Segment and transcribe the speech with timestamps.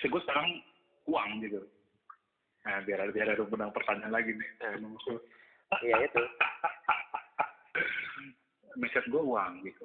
[0.00, 0.48] misi gue sekarang
[1.12, 1.60] uang gitu.
[2.64, 4.48] Nah biar ada biar ada benang pertanyaan lagi nih.
[5.84, 6.22] Iya itu.
[8.80, 9.84] message gue uang gitu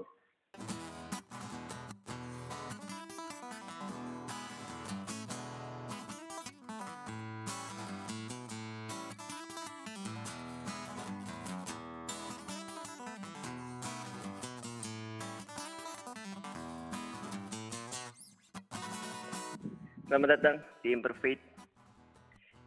[20.16, 21.44] Selamat datang di Imperfect.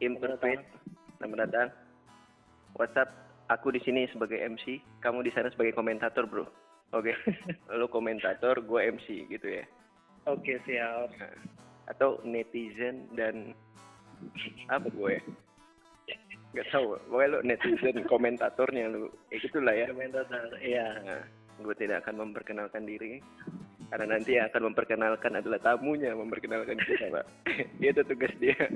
[0.05, 0.69] Imperfect.
[1.16, 1.69] Selamat datang.
[2.77, 3.09] WhatsApp.
[3.48, 6.45] Aku di sini sebagai MC, kamu di sana sebagai komentator, bro.
[6.92, 7.16] Oke.
[7.80, 9.65] Lu komentator, gue MC gitu ya.
[10.29, 11.09] Oke siap.
[11.09, 11.33] Nah,
[11.89, 13.56] Atau netizen dan
[14.77, 15.17] apa gue?
[16.53, 17.01] Gak tahu.
[17.09, 19.09] Pokoknya lu netizen komentatornya lu.
[19.33, 19.89] Ya gitulah ya.
[19.89, 20.53] Komentator.
[20.61, 21.01] Iya.
[21.01, 21.25] Nah,
[21.65, 23.25] gue tidak akan memperkenalkan diri
[23.88, 27.27] karena nanti yang akan memperkenalkan adalah tamunya memperkenalkan kita pak.
[27.80, 28.55] Itu tugas dia.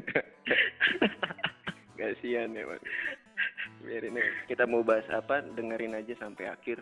[2.01, 2.80] Kasihan ya pak.
[3.85, 4.33] Biarin aja.
[4.49, 6.80] kita mau bahas apa dengerin aja sampai akhir.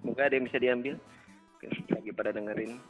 [0.00, 0.94] Semoga ada yang bisa diambil.
[1.92, 2.80] Lagi pada dengerin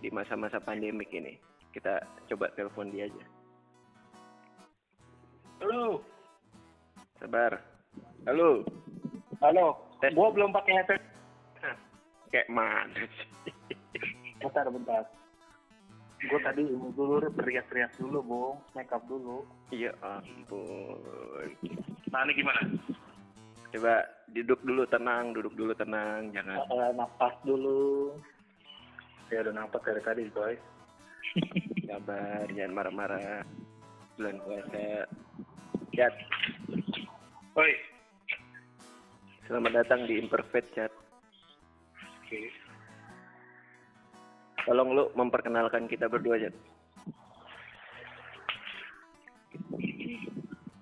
[0.00, 1.36] di masa-masa pandemik ini.
[1.74, 2.00] Kita
[2.32, 3.24] coba telepon dia aja.
[5.60, 6.00] Halo.
[7.20, 7.60] Sabar.
[8.24, 8.64] Halo.
[9.44, 10.12] Halo Tes.
[10.12, 11.13] gue belum pakai headset
[12.34, 13.54] kayak mana sih
[14.42, 15.02] bentar bentar
[16.18, 21.54] gue tadi ini dulu teriak-teriak dulu bung make up dulu ya ampun
[22.10, 22.62] nah ini gimana
[23.74, 28.14] Coba duduk dulu tenang, duduk dulu tenang, jangan Eh, nafas dulu.
[29.26, 30.54] ya udah nampak dari tadi boy
[31.90, 33.42] sabar, jangan marah-marah.
[34.14, 35.10] Bulan puasa.
[35.90, 36.14] Chat,
[37.58, 37.72] Oi.
[39.50, 40.94] selamat datang di Imperfect Chat.
[42.34, 42.50] Oke.
[44.64, 46.54] Tolong lu memperkenalkan kita berdua, Chat.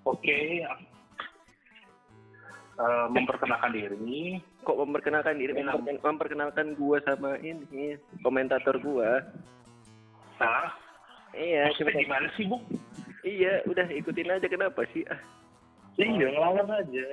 [0.04, 0.64] Oke.
[2.72, 4.40] Eh, memperkenalkan diri.
[4.64, 5.52] Kok memperkenalkan diri?
[5.52, 9.20] Memperken- memperkenalkan gua sama ini komentator gua.
[10.40, 10.72] Nah,
[11.32, 11.96] Iya, coba.
[11.96, 12.60] gimana sih, Bung?
[13.22, 15.00] Iya, udah ikutin aja kenapa sih?
[15.06, 15.20] Ah,
[15.96, 17.04] Iya ngelawan aja.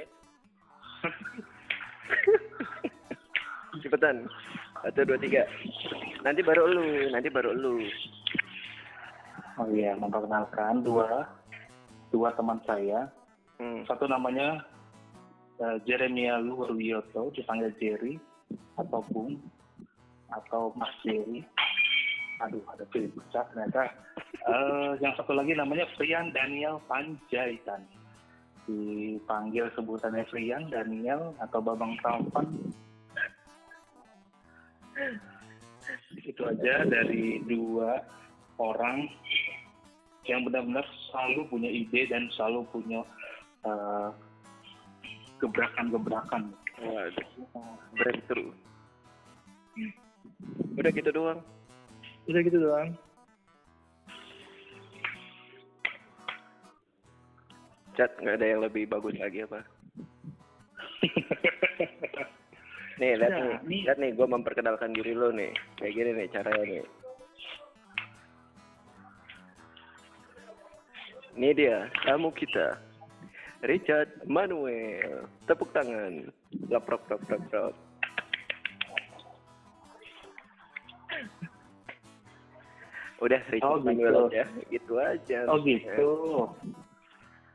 [3.81, 4.27] cepetan.
[4.83, 5.43] Satu, dua, tiga.
[6.23, 7.83] Nanti baru lu, nanti baru lu.
[9.59, 11.27] Oh iya, memperkenalkan dua
[12.13, 13.09] dua teman saya.
[13.59, 13.83] Hmm.
[13.85, 14.63] Satu namanya
[15.59, 18.15] eh, Jeremia Luarwiyoto, dipanggil Jerry
[18.79, 19.35] atau Bung
[20.31, 21.43] atau Mas Jerry.
[22.39, 23.91] Aduh, ada pilih pecah ternyata.
[24.47, 27.83] Eh, yang satu lagi namanya Frian Daniel Panjaitan.
[28.63, 32.47] Dipanggil sebutannya Frian Daniel atau Babang Tampan.
[36.23, 38.03] Itu aja dari dua
[38.59, 39.07] orang
[40.27, 43.01] yang benar-benar selalu punya ide dan selalu punya
[43.65, 44.09] eh,
[45.39, 46.53] gebrakan-gebrakan.
[46.79, 47.27] Waduh,
[47.95, 48.53] breakthrough.
[50.79, 51.39] Udah gitu doang.
[52.27, 52.95] Udah gitu doang.
[57.99, 59.59] Chat nggak ada yang lebih bagus lagi apa?
[62.99, 63.81] Nih lihat nih, nih.
[63.87, 66.83] lihat nih, gue memperkenalkan diri lo nih, kayak gini nih caranya nih.
[71.39, 72.75] Ini dia tamu kita,
[73.63, 75.31] Richard Manuel.
[75.47, 76.27] Tepuk tangan,
[76.67, 77.73] laprok prok prok prok.
[83.23, 83.87] Udah Richard Oh, gitu.
[83.95, 85.39] Manuel aja, gitu aja.
[85.47, 86.11] Oh gitu.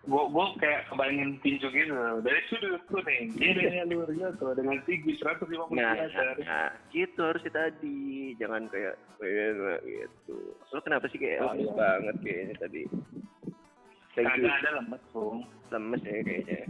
[0.04, 3.24] Gua, gua kayak kebayangin tinju gitu dari sudutku nih.
[3.40, 6.36] Jeremia Luarwiyoto dengan tinggi 150 Nah, meter.
[6.44, 8.36] nah, gitu harusnya tadi.
[8.36, 10.36] Jangan kayak "Weh, gitu.
[10.76, 11.72] Lo kenapa sih kayak Oh, lemes iya.
[11.72, 12.82] banget kayaknya tadi?
[14.12, 15.48] Thank ada lemes, Bung.
[15.72, 16.60] Lemes ya kayaknya.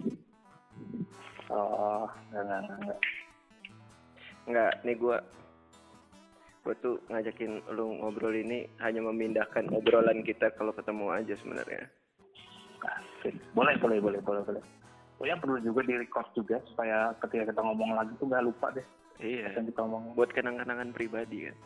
[1.50, 3.00] Oh, enggak, enggak, enggak.
[4.46, 5.18] Enggak, nih gua
[6.62, 11.84] gua tuh ngajakin lu ngobrol ini hanya memindahkan obrolan kita kalau ketemu aja sebenarnya.
[13.56, 14.62] Boleh, boleh, boleh, boleh, boleh.
[15.22, 18.74] Oh ya perlu juga di record juga supaya ketika kita ngomong lagi tuh nggak lupa
[18.74, 18.84] deh
[19.22, 19.54] Iya.
[19.54, 20.18] kita ngomong.
[20.18, 21.56] Buat kenang-kenangan pribadi kan.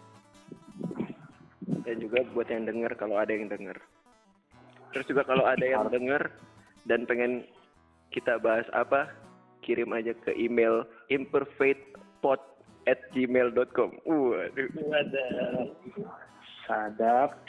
[1.88, 3.80] Dan juga buat yang denger kalau ada yang denger.
[4.92, 6.28] Terus juga kalau ada yang denger
[6.84, 7.48] dan pengen
[8.12, 9.08] kita bahas apa,
[9.64, 12.40] kirim aja ke email imperfectpod
[12.84, 13.90] at gmail.com.
[14.04, 14.68] Waduh.
[14.88, 15.72] Wadah.
[16.68, 17.40] Sadap.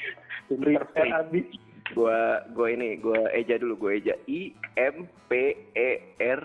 [0.48, 1.60] Perfect.
[1.98, 5.90] Gua gua ini gua eja dulu, gua eja I M P E
[6.22, 6.42] R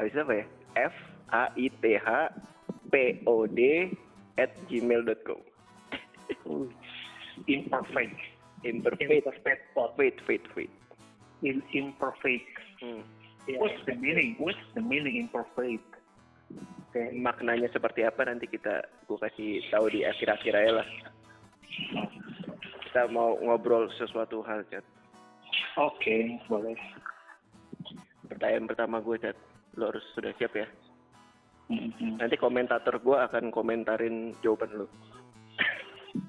[0.00, 0.44] habis apa ya?
[0.90, 0.96] F
[1.30, 2.08] A I T H
[2.88, 2.94] P
[3.28, 3.92] O D
[4.40, 5.40] at gmail.com.
[7.46, 8.18] imperfect
[8.64, 9.12] Imperfect.
[9.12, 9.92] Imperfect spot.
[10.00, 10.72] Wait, wait, wait.
[11.44, 12.48] in imperfect
[12.82, 13.00] Hmm.
[13.46, 13.60] Iya.
[13.60, 15.84] what's the meaning what's the meaning imperfect
[16.90, 20.88] oke Maknanya seperti apa nanti kita gue kasih tahu di akhir-akhir aja lah.
[22.94, 24.86] Kita mau ngobrol sesuatu hal, Chat.
[25.74, 26.78] oke boleh
[28.30, 29.34] Pertanyaan pertama gue, Chat.
[29.74, 30.62] Lo harus sudah siap ya.
[31.74, 32.22] Mhm.
[32.22, 34.86] Nanti komentator gue akan komentarin jawaban lo.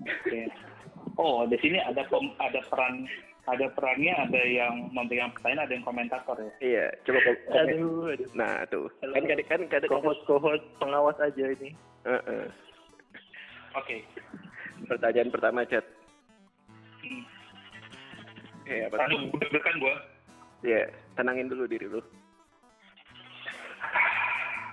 [0.09, 0.49] Oke.
[1.21, 3.05] Oh, di sini ada pem- ada peran
[3.45, 6.53] ada perannya, ada yang memberikan pertanyaan, ada yang komentator ya.
[6.65, 7.45] Iya, coba kom-.
[7.61, 8.29] Aduh, aduh.
[8.33, 8.89] Nah, tuh.
[9.05, 9.13] Halo.
[9.13, 11.77] Kan kadang kan kadang kohot pengawas aja ini.
[12.09, 12.49] Heeh.
[13.77, 14.01] Oke.
[14.89, 15.85] Pertanyaan pertama, Chat.
[18.65, 18.73] Hmm.
[18.73, 18.95] Ya, apa?
[19.05, 19.95] Aduh, deg-degan gua.
[20.65, 22.01] Ya, tenangin dulu diri lu.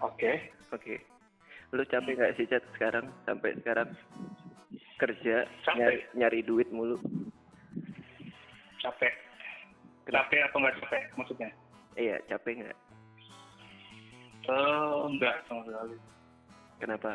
[0.00, 0.49] Oke.
[0.73, 0.97] Oke.
[1.73, 3.12] Lu capek nggak sih, Chat, sekarang?
[3.29, 3.93] Sampai sekarang?
[4.97, 5.77] Kerja, Capek.
[5.77, 6.97] nyari, nyari duit mulu.
[8.81, 9.12] Capek.
[10.09, 11.50] Capek atau nggak capek maksudnya?
[11.97, 12.79] Iya, capek nggak?
[14.43, 15.97] Eh, enggak sama sekali.
[16.83, 17.12] Kenapa?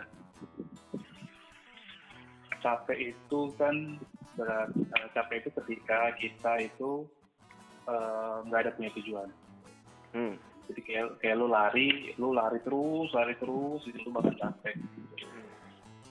[2.64, 4.00] Capek itu kan
[5.14, 7.06] capek itu ketika kita itu
[7.90, 9.30] eh, nggak ada punya tujuan.
[10.14, 10.36] Hmm.
[10.68, 14.76] Jadi kayak kayak lu lari, lu lari terus, lari terus, itu lu bakal capek.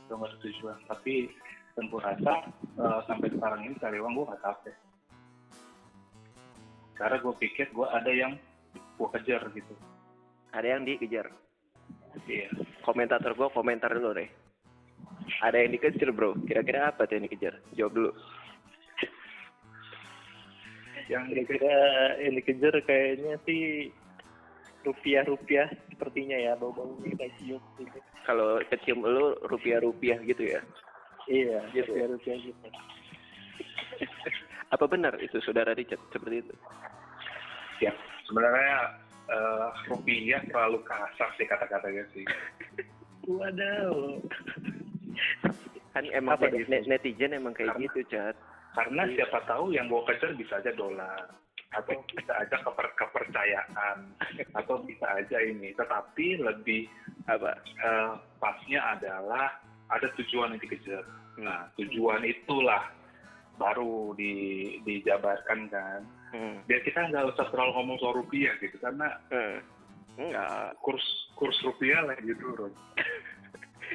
[0.08, 0.78] Lu nggak ada tujuan.
[0.88, 1.14] Tapi
[1.76, 4.76] gue rasa eh, sampai sekarang ini cari uang gue nggak capek.
[6.96, 8.32] Karena gue pikir gue ada yang
[8.72, 9.74] gue kejar gitu.
[10.56, 11.28] Ada yang dikejar.
[12.24, 12.48] Iya.
[12.80, 14.30] Komentator gua komentar dulu deh.
[15.44, 16.32] Ada yang dikejar, bro.
[16.48, 17.54] Kira-kira apa tuh yang dikejar?
[17.76, 18.10] Jawab dulu.
[21.06, 21.74] Yang Kira-kira
[22.24, 23.92] yang dikejar kayaknya sih
[24.82, 27.98] rupiah-rupiah sepertinya ya bau-baunya kayak cium gitu.
[28.26, 30.60] Kalau kecium lu rupiah-rupiah gitu ya.
[31.26, 32.06] Iya, Gitu ya?
[32.06, 32.66] rupiah-rupiah gitu.
[34.74, 36.54] Apa benar itu saudara Richard seperti itu?
[37.76, 37.92] ya
[38.24, 42.24] sebenarnya eh, rupiah terlalu kasar sih kata-katanya sih.
[43.28, 44.22] Waduh.
[45.90, 48.36] Kan emang Apa net- net- netizen emang kayak Karena- gitu, Chat.
[48.72, 51.32] Karena siapa tahu yang gue kejar bisa aja dolar
[51.72, 53.98] atau bisa aja keper kepercayaan
[54.52, 55.72] atau bisa aja ini.
[55.72, 56.84] Tetapi lebih
[57.24, 57.56] Apa?
[57.56, 59.56] eh, pasnya adalah
[59.88, 61.00] ada tujuan yang dikejar.
[61.36, 62.84] Nah tujuan itulah
[63.56, 64.34] baru di
[64.84, 66.00] dijabarkan kan.
[66.36, 66.60] Hmm.
[66.68, 69.56] Biar kita nggak usah terlalu ngomong soal rupiah gitu karena Hmm.
[70.16, 70.76] Enggak.
[70.80, 72.72] kurs kurs rupiah lagi turun.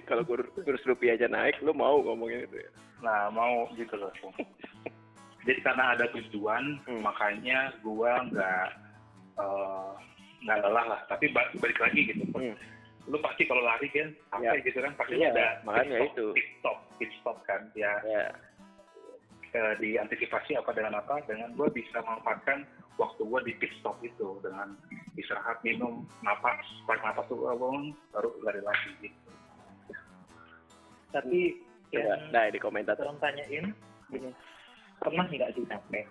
[0.09, 2.69] Kalau kurs, kurs rupiah aja naik, lu mau ngomongin itu ya?
[3.01, 4.13] Nah mau gitu loh.
[5.41, 7.01] Jadi karena ada tujuan, Hmm.
[7.01, 8.67] makanya gua nggak
[9.41, 9.91] eh,
[10.45, 10.99] nggak lelah lah.
[11.09, 12.23] Tapi ba- balik lagi gitu.
[12.37, 12.53] Hmm.
[13.09, 14.61] Lu pasti kalau lari kan, apa Ya.
[14.61, 16.25] gitu kan pasti Iya, ada makanya pit stop, itu.
[16.37, 17.61] pit stop, pit stop kan.
[17.73, 18.25] Ya Ya.
[19.51, 21.17] eh, diantisipasi apa dengan apa?
[21.25, 22.63] Dengan gua bisa memanfaatkan
[22.95, 24.77] waktu gua di pit stop itu dengan
[25.17, 29.30] istirahat, minum, napas, tarik napas tuh bangun, baru lari lagi gitu.
[31.11, 31.39] Tapi
[31.91, 33.03] Coba, yang nah di komentator.
[33.03, 33.65] orang tanyain
[34.07, 34.31] gini,
[34.99, 36.05] pernah nggak sih capek?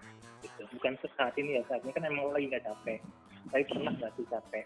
[0.45, 0.63] Gitu.
[0.77, 3.01] Bukan saat ini ya, saat ini kan emang lagi nggak capek.
[3.49, 4.65] Tapi pernah nggak sih capek?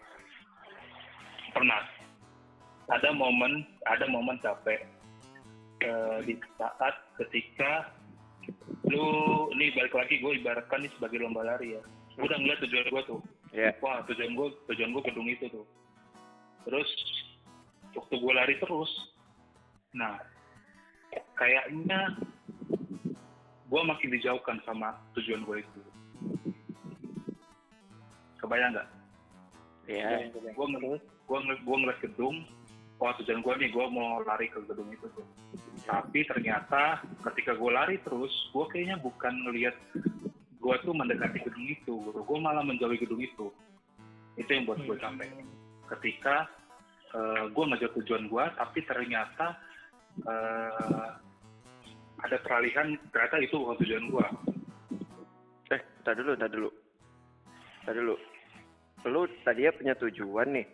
[1.55, 1.87] pernah
[2.91, 4.83] ada momen ada momen capek
[5.79, 7.95] eh, di saat ketika
[8.91, 9.07] lu
[9.55, 11.81] ini balik lagi gue ibaratkan ini sebagai lomba lari ya
[12.19, 13.21] gue udah ngeliat tujuan gue tuh
[13.55, 13.71] Ya.
[13.79, 15.63] wah tujuan gue tujuan gue gedung itu tuh
[16.67, 16.91] terus
[17.95, 18.91] waktu gue lari terus
[19.95, 20.19] nah
[21.39, 22.11] kayaknya
[23.65, 25.81] gue makin dijauhkan sama tujuan gue itu.
[28.39, 28.89] Kebayang nggak?
[29.85, 30.29] Ya.
[30.33, 32.41] gue ngeliat gue ngeliat, gua ngeliat gedung
[32.97, 35.27] wah tujuan gue nih gue mau lari ke gedung itu tuh.
[35.83, 39.75] Tapi ternyata ketika gue lari terus gue kayaknya bukan ngeliat
[40.55, 43.51] gue tuh mendekati gedung itu gue malah menjauhi gedung itu.
[44.39, 45.29] Itu yang buat gue capek.
[45.95, 46.47] Ketika
[47.51, 49.59] gue ngejar tujuan gue tapi ternyata
[50.23, 51.07] eh,
[52.23, 54.27] ada peralihan ternyata itu bukan tujuan gue
[55.73, 56.69] Eh, tar dulu, tar dulu.
[57.89, 58.15] Tar dulu.
[59.09, 60.67] Lu tadinya punya tujuan nih.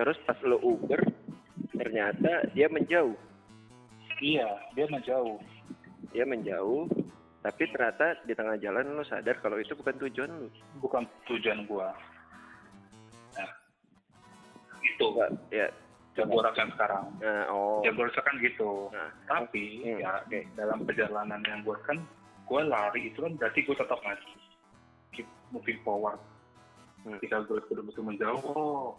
[0.00, 1.04] Terus pas lu Uber,
[1.76, 3.12] ternyata dia menjauh.
[4.24, 5.36] iya dia menjauh
[6.12, 6.88] Dia menjauh,
[7.40, 10.48] tapi ternyata di tengah jalan lu sadar kalau itu bukan tujuan lu.
[10.80, 11.88] bukan tujuan gue
[13.36, 13.50] nah
[14.84, 15.68] itu Coba, ya.
[16.12, 17.80] Gue rasakan sekarang Nah, oh.
[17.80, 20.40] yang gue rasakan gitu Nah, tapi Hmm, ya oke.
[20.54, 21.98] dalam perjalanan yang gue kan
[22.44, 24.30] gue lari itu kan berarti gue tetap maju
[25.10, 26.18] keep moving forward
[27.00, 27.16] Hmm.
[27.16, 28.92] ketika gue sudah betul menjauh oh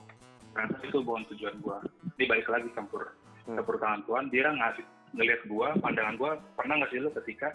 [0.51, 1.77] ternyata itu bukan tujuan gue
[2.15, 3.57] ini balik lagi campur Hmm.
[3.57, 7.51] campur tangan Tuhan dia ngasih ngelihat gua pandangan gua pernah nggak sih lu ketika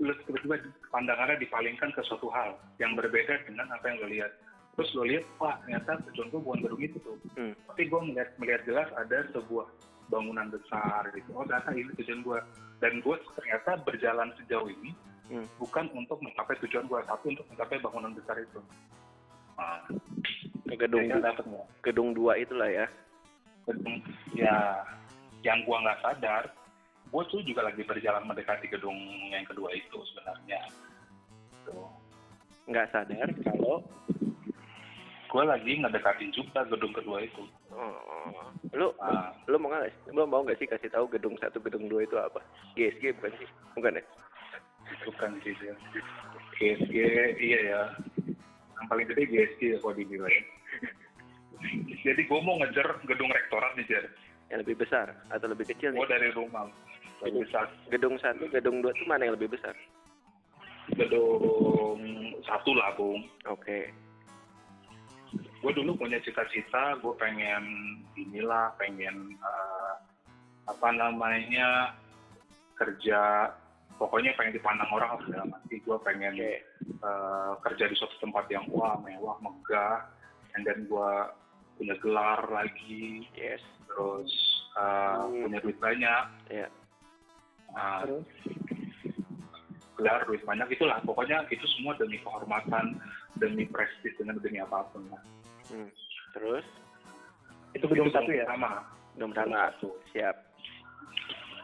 [0.00, 0.58] lu tiba-tiba
[0.90, 4.32] pandangannya dipalingkan ke suatu hal yang berbeda dengan apa yang lo lihat
[4.72, 7.52] terus lo lihat wah ternyata tujuan gua bukan gedung itu tuh Hmm.
[7.68, 9.66] tapi gua melihat melihat jelas ada sebuah
[10.08, 12.38] bangunan besar gitu oh ternyata ini tujuan gua
[12.78, 15.46] dan gua ternyata berjalan sejauh ini Hmm.
[15.56, 18.60] bukan untuk mencapai tujuan gua tapi untuk mencapai bangunan besar itu
[19.54, 19.80] nah,
[20.66, 21.36] Ke gedung nggak?
[21.80, 22.86] gedung dua itulah ya.
[23.64, 23.96] gedung
[24.32, 24.82] ya
[25.40, 26.44] yang gua nggak sadar
[27.08, 28.96] gua tuh juga lagi berjalan mendekati gedung
[29.28, 30.60] yang kedua itu sebenarnya
[31.62, 31.86] tuh
[32.64, 33.84] Nggak sadar kalau
[35.32, 38.36] gua lagi ngedekatin juga gedung kedua itu oh,
[38.70, 39.32] lu Ah.
[39.46, 42.14] lu mau nggak sih- lu mau nggak sih kasih tahu gedung satu gedung dua itu
[42.14, 42.44] apa?
[42.74, 43.48] GSG bukan sih?
[43.72, 44.04] Bukan ya?
[45.02, 45.72] bukan sih dia
[46.54, 46.94] GSG
[47.40, 47.82] iya ya
[48.74, 50.28] yang paling gede GSG ya kalau dibilang
[52.04, 54.04] jadi gua mau ngejar gedung rektorat nih Jer
[54.46, 56.04] Yang lebih besar atau lebih kecil nih?
[56.04, 56.68] dari rumah
[57.22, 59.72] lebih besar Gedung satu, gedung dua itu mana yang lebih besar?
[60.92, 62.00] gedung
[62.42, 63.88] satu lah bung Oke.
[65.62, 67.62] Gue dulu punya cita-cita gue pengen
[68.18, 69.94] inilah pengen eh,
[70.66, 71.94] apa namanya
[72.74, 73.54] kerja
[73.94, 76.58] pokoknya pengen dipandang orang lah dalam arti gue pengen eh,
[77.62, 80.10] kerja di suatu tempat yang wah mewah megah
[80.58, 81.12] and then gue
[81.78, 83.26] punya gelar lagi.
[83.38, 83.62] Yes.
[83.88, 84.32] terus
[84.78, 85.46] eh, Hmm.
[85.46, 86.24] punya duit banyak.
[86.48, 86.68] Ya.
[87.76, 88.26] Nah, terus?
[90.00, 90.98] gelar duit banyak itulah.
[91.04, 92.96] Pokoknya itu semua demi kehormatan
[93.36, 95.22] demi prestis dengan demi apa pun lah
[95.72, 95.88] Hmm.
[96.36, 96.66] Terus
[97.72, 98.84] itu gedung satu ya sama
[99.16, 99.72] gedung sama.
[100.12, 100.36] Siap.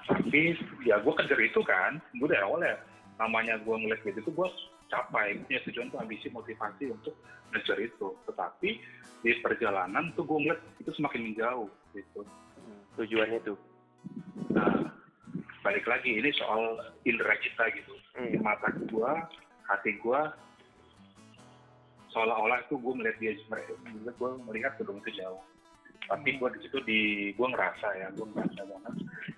[0.08, 0.56] tapi
[0.88, 2.80] ya gue kejar itu kan gue dari awal ya
[3.20, 4.48] namanya gue ngeliat gitu tuh gue
[4.88, 7.12] capai punya tujuan tuh ambisi motivasi untuk
[7.52, 8.80] ngejar itu tetapi
[9.20, 12.24] di perjalanan tuh gue ngeliat itu semakin menjauh gitu
[12.58, 12.84] Hmm.
[12.96, 13.56] Tujuannya tuh.
[14.50, 14.92] nah
[15.60, 18.44] balik lagi ini soal indera kita gitu di Hmm.
[18.44, 19.12] mata gue
[19.68, 20.20] hati gue
[22.18, 23.32] seolah-olah itu gue melihat dia
[24.10, 25.38] gue melihat gedung itu jauh.
[26.10, 28.94] Tapi gue di situ di gue ngerasa ya gue ngerasa banget.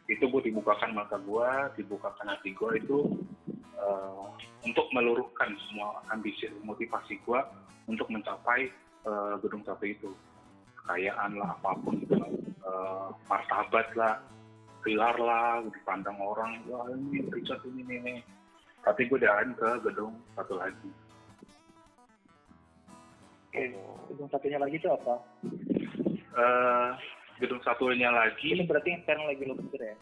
[0.09, 3.21] Itu gue dibukakan mata gue dibukakan hati gue itu
[3.77, 4.25] eh,
[4.65, 7.41] untuk meluruhkan semua ambisi motivasi gue
[7.85, 8.73] untuk mencapai
[9.05, 10.09] eh, gedung satu itu.
[10.81, 12.17] Kekayaan lah apa pun itu
[12.65, 14.25] eh, martabat lah
[14.81, 18.19] gelar lah dipandang orang wah ini Richard ini nih
[18.81, 20.89] tapi gue diarahin ke gedung satu lagi
[23.51, 23.75] Oke,
[24.15, 25.15] gedung satunya lagi itu apa?
[26.39, 26.91] Eh
[27.43, 28.55] gedung satunya lagi.
[28.63, 29.97] Berarti yang sekarang lagi lo kejar ya?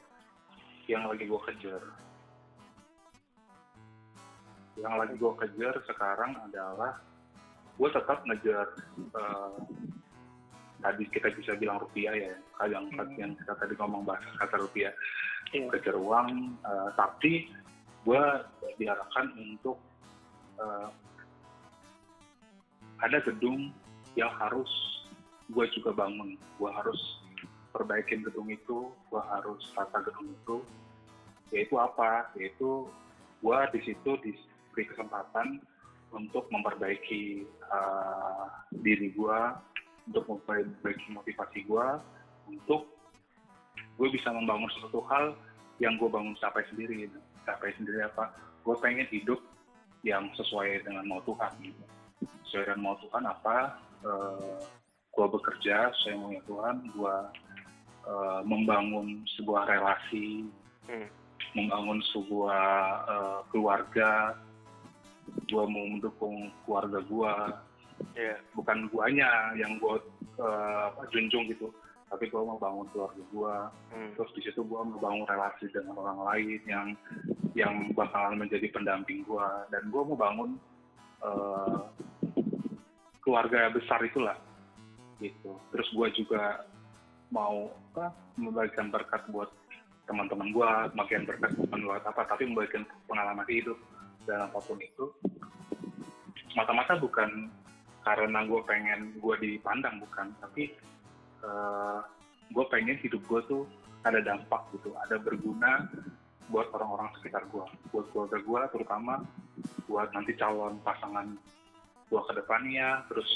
[0.85, 1.83] Yang lagi gue kejar.
[4.77, 7.01] Yang lagi gue kejar sekarang adalah
[7.81, 8.69] gue tetap ngejar
[9.17, 9.57] eh,
[10.85, 12.37] tadi kita bisa bilang rupiah ya.
[12.69, 13.17] Yang Hmm.
[13.17, 14.93] yang kita tadi ngomong bahasa kata rupiah.
[15.57, 15.73] Iya.
[15.73, 17.49] kejar uang eh, tapi
[18.05, 18.23] gue
[18.77, 19.81] diarahkan untuk
[23.03, 23.71] ada gedung
[24.19, 24.69] yang harus
[25.51, 26.35] gue juga bangun.
[26.59, 26.99] Gue harus
[27.71, 30.57] perbaikin gedung itu gue harus tata gedung itu.
[31.55, 32.29] Yaitu apa?
[32.37, 32.91] Yaitu
[33.41, 35.63] gue di situ diberi kesempatan
[36.11, 38.47] untuk memperbaiki eh,
[38.83, 39.41] diri gue
[40.09, 41.87] untuk memperbaiki motivasi gue
[42.49, 42.89] untuk
[44.01, 45.37] gue bisa membangun sesuatu hal
[45.79, 47.07] yang gue bangun capai sendiri
[47.47, 48.35] capai sendiri apa?
[48.67, 49.41] Gue pengen hidup
[50.03, 53.57] yang sesuai dengan mau Tuhan gitu sesuai dengan mau Tuhan apa
[54.03, 54.57] eh,
[55.13, 57.17] gue bekerja sesuai mau Tuhan gue
[58.07, 59.07] eh, membangun
[59.37, 60.47] sebuah relasi
[60.89, 61.05] Hmm.
[61.53, 62.65] membangun sebuah
[63.05, 64.33] eh, keluarga
[65.45, 67.35] gue mau mendukung keluarga gue
[68.15, 68.39] Ya.
[68.55, 69.27] bukan guanya
[69.59, 69.99] yang gue
[70.39, 71.67] apa junjung gitu
[72.07, 73.55] tapi gue mau bangun keluarga gue
[73.91, 74.11] Hmm.
[74.15, 76.89] terus di situ gue membangun relasi dengan orang lain yang
[77.53, 80.57] yang bakalan menjadi pendamping gue dan gue mau bangun
[81.25, 81.79] eh,
[83.23, 84.37] keluarga besar itulah
[85.19, 85.59] gitu.
[85.75, 86.65] Terus gue juga
[87.29, 89.51] mau apa membagikan berkat buat
[90.09, 93.77] teman-teman gue bagian berkat bukan buat apa tapi membagikan pengalaman hidup
[94.25, 95.13] dan apa pun itu.
[96.57, 97.53] Mata-mata bukan
[98.07, 100.33] karena gue pengen gue dipandang bukan.
[100.41, 100.73] Tapi
[101.45, 101.99] eh,
[102.49, 103.63] gue pengen hidup gue tuh
[104.07, 105.91] ada dampak gitu ada berguna
[106.49, 109.23] buat orang-orang sekitar gue buat keluarga gue terutama
[109.85, 111.37] buat nanti calon pasangan
[112.09, 113.29] gue ke depannya terus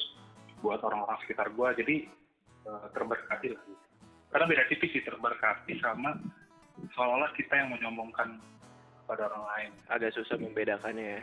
[0.61, 1.95] buat orang-orang sekitar gue jadi
[2.65, 3.73] eh, terberkati lah gitu.
[4.29, 6.17] karena beda tipis sih terberkati sama
[6.91, 8.39] seolah-olah kita yang menyombongkan
[9.05, 11.21] pada orang lain Agak susah membedakannya ya.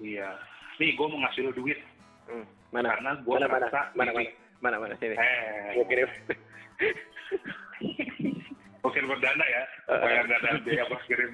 [0.00, 0.28] iya
[0.76, 1.78] nih gue mau ngasih lo duit
[2.22, 2.46] Hmm.
[2.70, 2.94] Mana?
[2.94, 3.52] karena gue Mana mana?
[3.58, 4.20] merasa Mana mana?
[4.22, 5.14] ini- Mana mana sini?
[5.18, 6.08] eh Gua kirim.
[8.82, 11.32] Oke berdana ya, supaya nggak ada biaya pas kirim.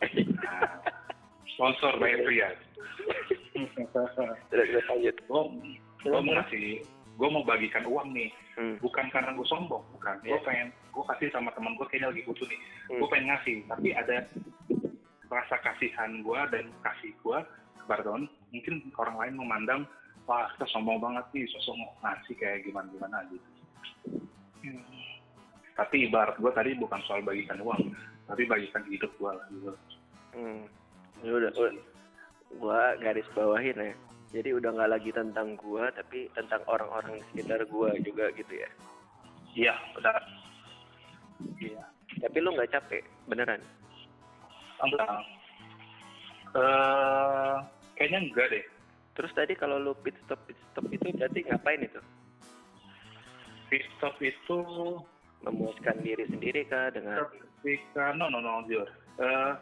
[1.56, 2.48] Sponsor by Pria.
[4.52, 5.16] Terus lanjut.
[5.26, 6.84] Gue mau ngasih,
[7.16, 8.32] gue mau bagikan uang nih.
[8.56, 8.76] Hmm.
[8.80, 10.16] Bukan karena gue sombong, bukan.
[10.24, 10.44] Gue Iya.
[10.44, 12.60] pengen, gue kasih sama teman gue kayaknya lagi butuh nih.
[12.88, 12.98] Hmm.
[13.00, 14.16] Gue pengen ngasih, tapi ada
[15.28, 17.38] rasa kasihan gue dan kasih gue
[17.84, 18.24] teman.
[18.52, 19.80] Mungkin orang lain memandang,
[20.24, 23.48] wah kita sombong banget nih, sosok ngasih kayak gimana-gimana gitu.
[25.76, 27.92] Tapi ibarat gue tadi bukan soal bagikan uang,
[28.24, 29.72] tapi bagikan hidup gue lah gitu.
[30.32, 30.64] Hmm.
[31.24, 31.84] Ya udah, udah.
[32.56, 33.94] Gua garis bawahin ya.
[34.34, 38.70] Jadi udah nggak lagi tentang gua, tapi tentang orang-orang di sekitar gua juga gitu ya.
[39.56, 40.20] Iya, benar.
[41.56, 41.82] Iya.
[42.20, 43.62] Tapi lu nggak capek, beneran?
[44.82, 45.08] Enggak.
[46.56, 47.56] Eh,
[47.96, 48.64] kayaknya enggak deh.
[49.16, 52.00] Terus tadi kalau lu pit stop pit stop itu berarti ngapain itu?
[53.72, 54.58] Pit stop itu
[55.46, 57.22] Memuaskan diri sendiri kah dengan
[57.62, 58.90] ketika no no no jujur.
[59.22, 59.52] Eh,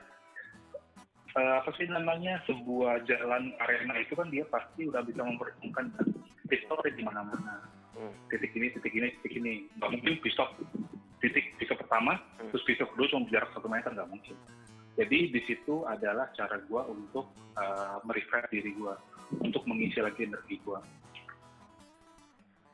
[1.37, 5.93] eh, apa sih namanya sebuah jalan arena itu kan dia pasti udah bisa mempertemukan
[6.49, 7.69] pit stop di mana-mana.
[7.95, 8.11] Hmm.
[8.33, 9.69] Titik ini, titik ini, titik ini.
[9.77, 10.57] Nggak mungkin pit stop
[11.21, 12.49] titik pit stop pertama, Hmm.
[12.49, 14.37] terus pit stop kedua cuma jarak satu meter nggak mungkin.
[14.95, 17.29] Jadi di situ adalah cara gua untuk
[17.61, 18.97] eh, merefresh diri gua,
[19.37, 20.81] untuk mengisi lagi energi gua.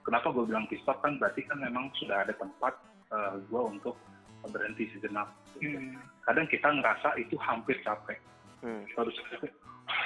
[0.00, 2.72] Kenapa gue bilang pit stop kan berarti kan memang sudah ada tempat
[3.10, 3.94] eh, gua untuk
[4.46, 5.28] berhenti sejenak.
[6.24, 8.16] Kadang kita ngerasa itu hampir capek.
[8.64, 8.84] Hmm.
[8.96, 9.52] Harus capek.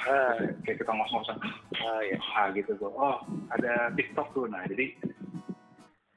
[0.09, 0.35] Ah,
[0.67, 1.37] Kayak kita ngos-ngosan.
[1.79, 2.17] ah ya.
[2.35, 2.91] Ah gitu gue.
[2.91, 4.49] Oh ada stop tuh.
[4.49, 4.91] Nah jadi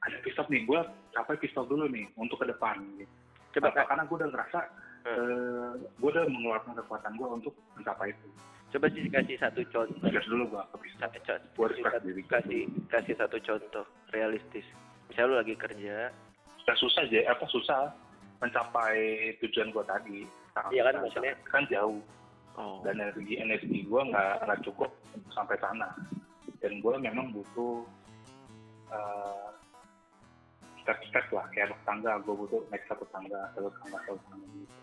[0.03, 0.67] ada stop nih.
[0.67, 0.81] Gue
[1.13, 2.79] capai stop dulu nih untuk ke depan.
[2.97, 3.11] Gitu.
[3.55, 3.87] Coba Apa?
[3.87, 4.59] Karena gue udah ngerasa
[4.99, 5.15] Hmm.
[5.15, 8.27] eh, gue udah mengeluarkan kekuatan gue untuk mencapai itu.
[8.69, 10.11] coba sih kasih satu contoh.
[10.11, 11.39] Gas dulu gue ke.
[11.55, 14.67] Gua Kasih, kasih kasih satu contoh realistis.
[15.07, 16.11] Misalnya lu lagi kerja,
[16.77, 17.19] susah aja.
[17.33, 17.89] Apa susah
[18.43, 20.19] mencapai tujuan gue tadi.
[20.69, 21.33] Iya kan, maksudnya?
[21.47, 22.03] kan jauh.
[22.59, 24.91] oh, dan energi energi gue nggak nggak cukup
[25.31, 25.95] sampai sana
[26.59, 27.87] dan gue memang butuh
[28.91, 29.55] uh,
[30.83, 34.75] step-step lah kayak anak tangga gue butuh naik satu tangga satu tangga satu tangga gitu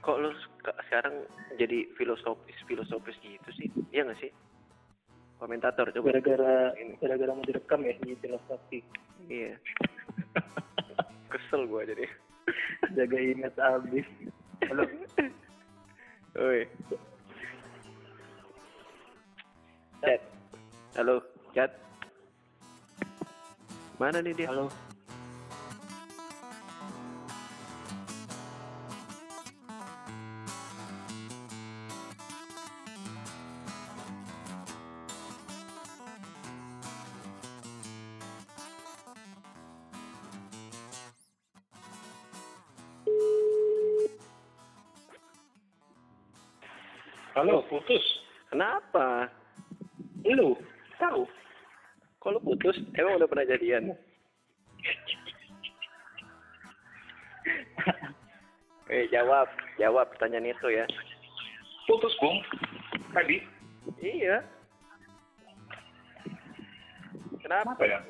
[0.00, 1.14] kok lu sek- sekarang
[1.60, 3.68] jadi filosofis filosofis gitu sih?
[3.92, 4.32] Iya nggak sih?
[5.40, 6.12] Komentator coba.
[6.12, 7.00] gara-gara Ini.
[7.00, 8.84] gara-gara mau direkam ya di filosofi
[9.24, 9.56] Iya.
[11.32, 12.04] Kesel gua jadi.
[12.92, 14.06] jaga image abis
[14.66, 14.82] halo
[16.36, 16.62] Oi.
[20.00, 20.20] Chat.
[20.94, 21.16] Halo,
[21.52, 21.70] chat.
[23.96, 24.48] Mana nih dia?
[24.48, 24.68] halo
[50.36, 50.56] lu
[51.00, 51.24] tahu
[52.28, 52.76] lu putus?
[52.94, 53.90] Emang udah pernah jadian?
[58.90, 59.46] Eh, jawab.
[59.78, 60.82] Jawab pertanyaan itu ya.
[61.86, 62.42] putus bung
[63.14, 63.38] tadi
[64.02, 64.42] Iya.
[67.38, 67.78] Kenapa?
[67.78, 68.02] Apa ya?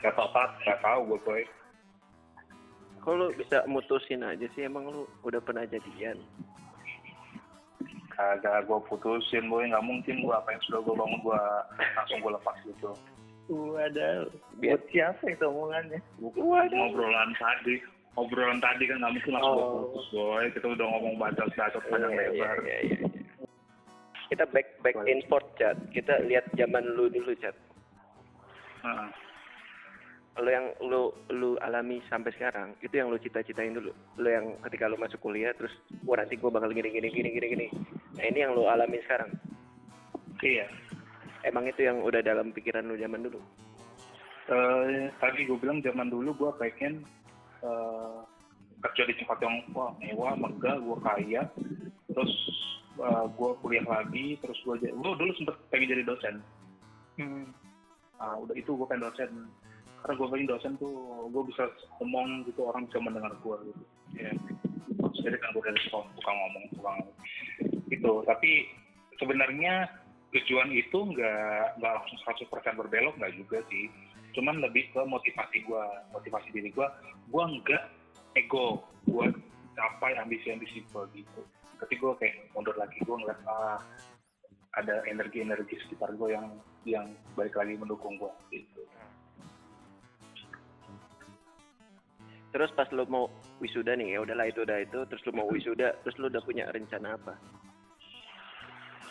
[0.00, 1.42] nggak tahu apa nggak tahu gue boy
[3.00, 4.66] Kok lu bisa mutusin aja sih?
[4.66, 6.18] Emang lu udah pernah jadian?
[8.16, 11.40] Kagak gue putusin boy nggak mungkin gue apa yang sudah gue bangun gue
[11.92, 12.90] langsung gue lepas gitu
[13.46, 14.26] Waduh,
[14.58, 16.00] Biar- buat siapa itu omongannya?
[16.18, 17.78] ngobrolan tadi
[18.16, 19.60] obrolan tadi kan nggak mungkin langsung Oh.
[19.60, 23.08] gua putus boy kita udah ngomong bacot bacot panjang Iya, iya, lebar iya, iya, iya.
[24.26, 25.78] Kita back back in forth chat.
[25.94, 27.54] Kita lihat zaman lu dulu chat.
[28.82, 29.08] Heeh.
[30.36, 33.92] Lu yang lu lu alami sampai sekarang itu yang lu cita-citain dulu.
[34.20, 35.72] Lu yang ketika lu masuk kuliah terus
[36.04, 37.66] wah nanti gua bakal gini gini gini gini gini.
[38.20, 39.32] Nah ini yang lu alami sekarang.
[40.44, 40.68] iya
[41.46, 43.40] Emang itu yang udah dalam pikiran lu zaman dulu.
[44.46, 47.02] Eh, tadi gue bilang zaman dulu gue pengen
[47.66, 48.18] eh,
[48.78, 51.42] kerja di tempat yang wah mewah megah gue kaya
[52.06, 52.34] terus
[53.36, 56.36] gue kuliah lagi terus gue jadi gue dulu sempet pengen jadi dosen
[57.16, 57.48] Hmm.
[58.20, 59.30] ah udah itu gue pengen dosen
[60.06, 61.66] karena gue pengen dosen tuh gue bisa
[61.98, 63.84] ngomong gitu orang bisa mendengar gue gitu.
[64.14, 64.30] Ya
[65.18, 66.98] jadi kan gue dari sekolah tukang ngomong tukang
[67.90, 68.70] itu tapi
[69.18, 69.90] sebenarnya
[70.30, 73.90] tujuan itu nggak nggak langsung 100% berbelok nggak juga sih.
[74.30, 76.86] Cuman lebih ke motivasi gue motivasi diri gue
[77.26, 77.84] gue nggak
[78.38, 79.26] ego gue
[79.74, 81.42] capai ambisi-ambisi gue gitu.
[81.82, 83.82] Tapi gue kayak mundur lagi gue ngeliat ah
[84.78, 86.46] ada energi-energi sekitar gue yang
[86.86, 88.86] yang balik lagi mendukung gue gitu
[92.56, 93.28] terus pas lu mau
[93.60, 96.64] wisuda nih ya udahlah itu udah itu terus lu mau wisuda terus lu udah punya
[96.72, 97.36] rencana apa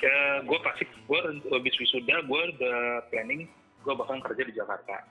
[0.04, 1.20] Ya, gue pasti gue
[1.56, 3.48] habis wisuda gue udah planning
[3.80, 5.08] gue bakalan kerja di Jakarta.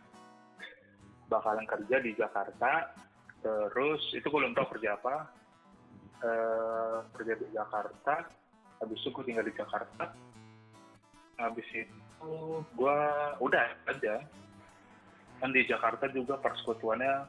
[1.33, 2.93] Bakalan kerja di Jakarta.
[3.41, 5.17] Terus itu gue belum tahu kerja apa.
[6.21, 8.29] Eh, kerja di Jakarta.
[8.85, 10.05] Habis itu gue tinggal di Jakarta.
[11.41, 11.97] Habis itu
[12.77, 12.99] gue
[13.41, 14.21] udah aja.
[15.41, 17.25] Kan di Jakarta juga persekutuannya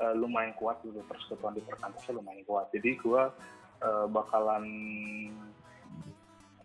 [0.00, 2.68] eh, lumayan kuat juga persekutuan di perkantoran lumayan kuat.
[2.72, 3.22] Jadi gue
[3.82, 4.64] eh, bakalan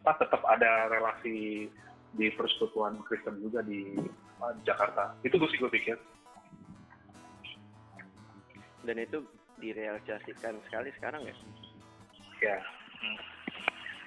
[0.02, 1.70] apa tetap ada relasi
[2.12, 3.96] di persekutuan Kristen juga di
[4.42, 5.14] uh, Jakarta.
[5.22, 5.98] Itu gue sih gue pikir.
[8.82, 9.22] dan itu
[9.62, 11.36] direalisasikan sekali sekarang ya
[12.42, 12.58] Ya.
[12.98, 13.22] Hmm.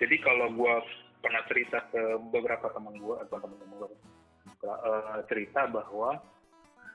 [0.03, 0.75] Jadi kalau gue
[1.23, 3.91] pernah cerita ke beberapa teman gue atau teman-teman gue
[4.67, 6.19] uh, cerita bahwa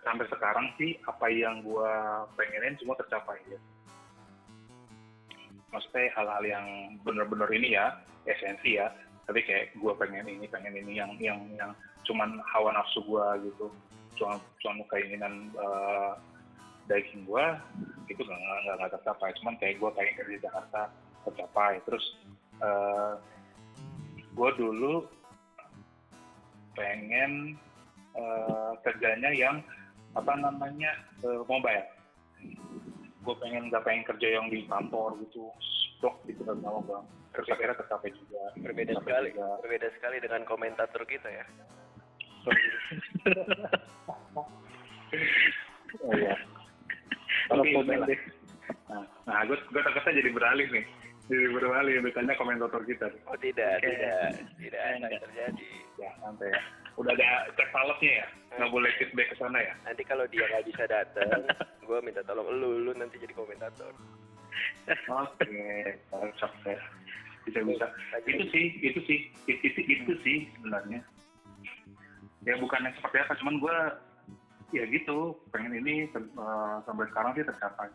[0.03, 1.93] sampai sekarang sih apa yang gue
[2.39, 3.59] pengenin semua tercapai ya.
[5.69, 6.65] Maksudnya hal-hal yang
[7.05, 8.89] benar-benar ini ya esensi ya.
[9.29, 13.69] Tapi kayak gue pengen ini, pengen ini yang yang yang cuman hawa nafsu gue gitu,
[14.17, 16.17] cuma cuma keinginan uh,
[16.89, 17.45] daging gue
[18.09, 19.29] itu nggak nggak tercapai.
[19.37, 20.81] Cuman kayak gue pengen kerja di Jakarta
[21.29, 21.77] tercapai.
[21.85, 22.05] Terus
[22.65, 23.21] uh,
[24.33, 25.05] gue dulu
[26.73, 27.53] pengen
[28.17, 29.61] uh, kerjanya yang
[30.17, 30.91] apa namanya
[31.25, 31.87] uh, mobile.
[33.19, 35.51] Gue pengen nggak pengen kerja yang di kantor gitu,
[36.01, 37.05] blok gitu dan mau bang.
[37.35, 38.43] Terus akhirnya tercapai juga.
[38.57, 39.47] berbeda Tercapai sekali juga.
[39.61, 41.45] berbeda sekali dengan komentator kita ya
[46.05, 46.35] oh iya.
[47.49, 48.19] Kalau komen deh.
[48.89, 50.85] Nah, nah gue gue takutnya jadi beralih nih.
[51.29, 53.09] Jadi beralih bertanya komentator kita.
[53.29, 55.21] oh tidak tidak tidak akan Enggak.
[55.25, 55.69] terjadi
[55.99, 56.61] Ya, nanti ya.
[56.99, 58.27] Udah ada cek salesnya ya?
[58.59, 59.73] Nggak boleh feedback ke sana ya?
[59.87, 61.39] nanti kalau dia nggak bisa datang
[61.87, 63.95] gue minta tolong lu lu nanti jadi komentator
[65.07, 66.77] Oke, ya.
[67.47, 67.87] Bisa bisa.
[68.11, 70.99] Lagi- Itu sih, itu sih, itu, itu, itu sih sebenarnya.
[72.43, 73.77] Ya bukan yang seperti apa, cuman gue
[74.75, 77.87] ya gitu, pengen ini eh, sampai sekarang sih tercapai.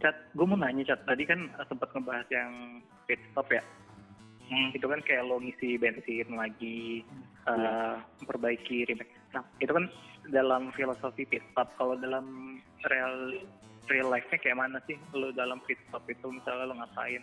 [0.00, 2.80] Cat, gue mau nanya Cat, tadi kan eh, sempat ngebahas yang
[3.10, 3.60] pit stop ya.
[4.50, 4.74] Hmm.
[4.74, 7.06] Itu kan kayak lo ngisi bensin lagi,
[7.46, 8.02] Iya.
[8.18, 9.14] memperbaiki remake.
[9.30, 9.86] Nah, itu kan
[10.28, 11.70] dalam filosofi pit stop.
[11.74, 13.38] Kalau dalam real
[13.86, 17.22] real life-nya kayak mana sih lo dalam pit stop itu misalnya lo ngapain?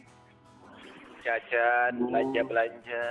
[1.17, 2.07] jajan Oh.
[2.07, 3.05] belanja belanja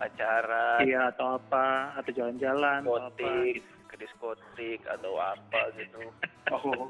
[0.00, 1.92] pacaran Iya atau apa?
[2.00, 2.80] Atau jalan-jalan?
[2.80, 6.00] diskotik ke diskotik atau apa gitu
[6.56, 6.88] Oh,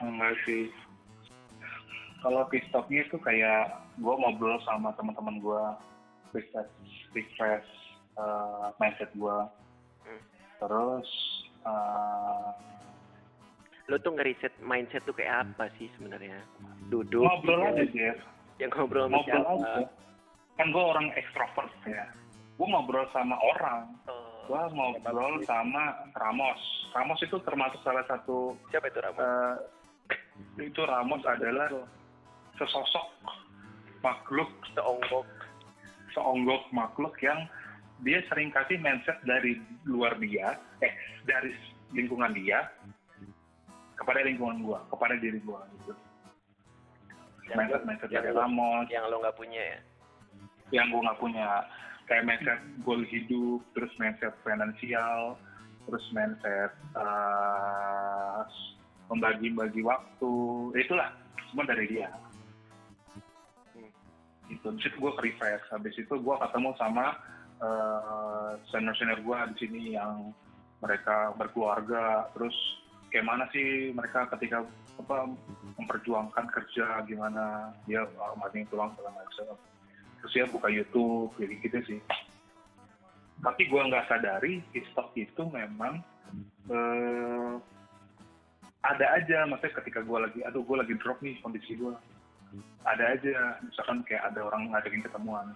[0.00, 0.70] enggak sih.
[2.20, 5.62] Kalau pit stopnya itu kayak gue ngobrol sama teman-teman gue,
[6.32, 6.68] refresh,
[7.10, 7.68] refresh
[8.14, 9.38] eh, mindset gue.
[10.04, 10.22] Hmm.
[10.60, 11.08] Terus
[11.64, 12.48] eh,
[13.88, 16.38] lo tuh ngeriset mindset tuh kayak apa sih sebenarnya
[16.86, 18.18] duduk ngobrol aja, Jeff.
[18.62, 19.82] yang ngobrol sama Ngobrol siapa aja.
[20.54, 22.04] Kan gue orang ekstrovert ya.
[22.54, 23.96] Gue ngobrol sama orang.
[24.06, 26.60] Oh, Gue ngobrol sama Ramos.
[26.92, 29.18] Ramos itu termasuk salah satu siapa itu Ramo?
[29.18, 29.54] eh,
[30.60, 31.70] itu Ramos adalah
[32.60, 33.08] sesosok
[34.04, 35.24] makhluk seonggok
[36.12, 37.48] seonggok makhluk yang
[38.04, 40.92] dia sering kasih mindset dari luar dia, eh
[41.28, 41.52] dari
[41.92, 42.68] lingkungan dia
[43.96, 45.92] kepada lingkungan gua, kepada diri gua gitu.
[47.48, 49.80] Yang- Mindset mindset yang dari lo- Ramos, yang lo nggak punya ya
[50.70, 51.48] yang gua nggak punya,
[52.06, 55.34] kayak mindset goal hidup, terus mindset finansial,
[55.84, 58.40] terus mindset eh,
[59.10, 60.32] membagi-bagi waktu,
[60.78, 61.10] itulah
[61.50, 62.08] semua dari dia.
[64.50, 67.14] Itu, di situ gue refresh, habis itu gue ketemu sama
[67.62, 70.34] eh, senior-senior gue di sini yang
[70.82, 72.56] mereka berkeluarga, terus
[73.10, 74.64] kayak mana sih mereka ketika
[75.00, 75.26] apa
[75.80, 79.56] memperjuangkan kerja gimana dia uh, mati tulang segala macam
[80.20, 82.00] terus dia buka YouTube jadi gitu sih.
[83.40, 86.04] Tapi gue nggak sadari TikTok itu memang
[86.68, 87.54] eh,
[88.84, 89.48] ada aja.
[89.48, 91.96] Maksudnya ketika gue lagi aduh gue lagi drop nih kondisi gue
[92.86, 95.46] ada aja misalkan kayak ada orang ngajakin ketemuan.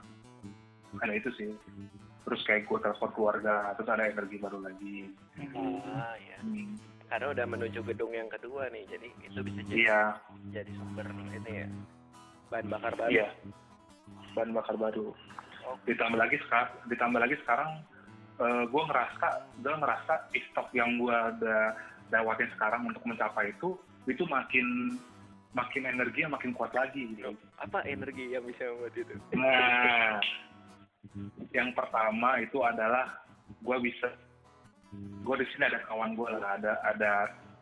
[1.02, 1.50] Ada itu sih.
[2.24, 5.10] Terus kayak gue telepon keluarga terus ada energi baru lagi.
[5.88, 6.76] Ah ya Hmm,
[7.08, 10.02] karena udah menuju gedung yang kedua nih jadi itu bisa jadi iya.
[10.52, 11.68] jadi sumber ini ya.
[12.52, 13.10] Bahan bakar baru.
[13.12, 13.28] Iya.
[14.36, 15.08] Bahan bakar baru.
[15.64, 15.80] Oh.
[15.88, 17.70] ditambah lagi sekarang ditambah lagi sekarang
[18.68, 19.28] gue ngerasa
[19.64, 20.12] gue ngerasa
[20.52, 21.62] stok yang gue udah
[22.12, 24.98] lewatin sekarang untuk mencapai itu itu makin
[25.54, 27.30] makin energi makin kuat lagi gitu.
[27.62, 29.14] apa energi yang bisa membuat itu?
[29.38, 30.18] Nah,
[31.56, 33.22] yang pertama itu adalah
[33.62, 34.10] gue bisa
[35.24, 37.12] gue di sini ada kawan gue lah ada ada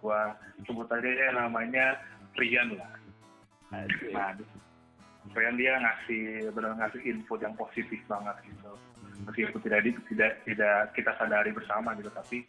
[0.02, 0.35] gua
[0.66, 1.94] sebut aja ya namanya
[2.35, 2.92] Rian lah.
[3.70, 4.35] Nah
[5.33, 8.74] Rian dia ngasih benar ngasih info yang positif banget gitu.
[9.22, 12.42] Meskipun tidak tidak tidak kita sadari bersama gitu tapi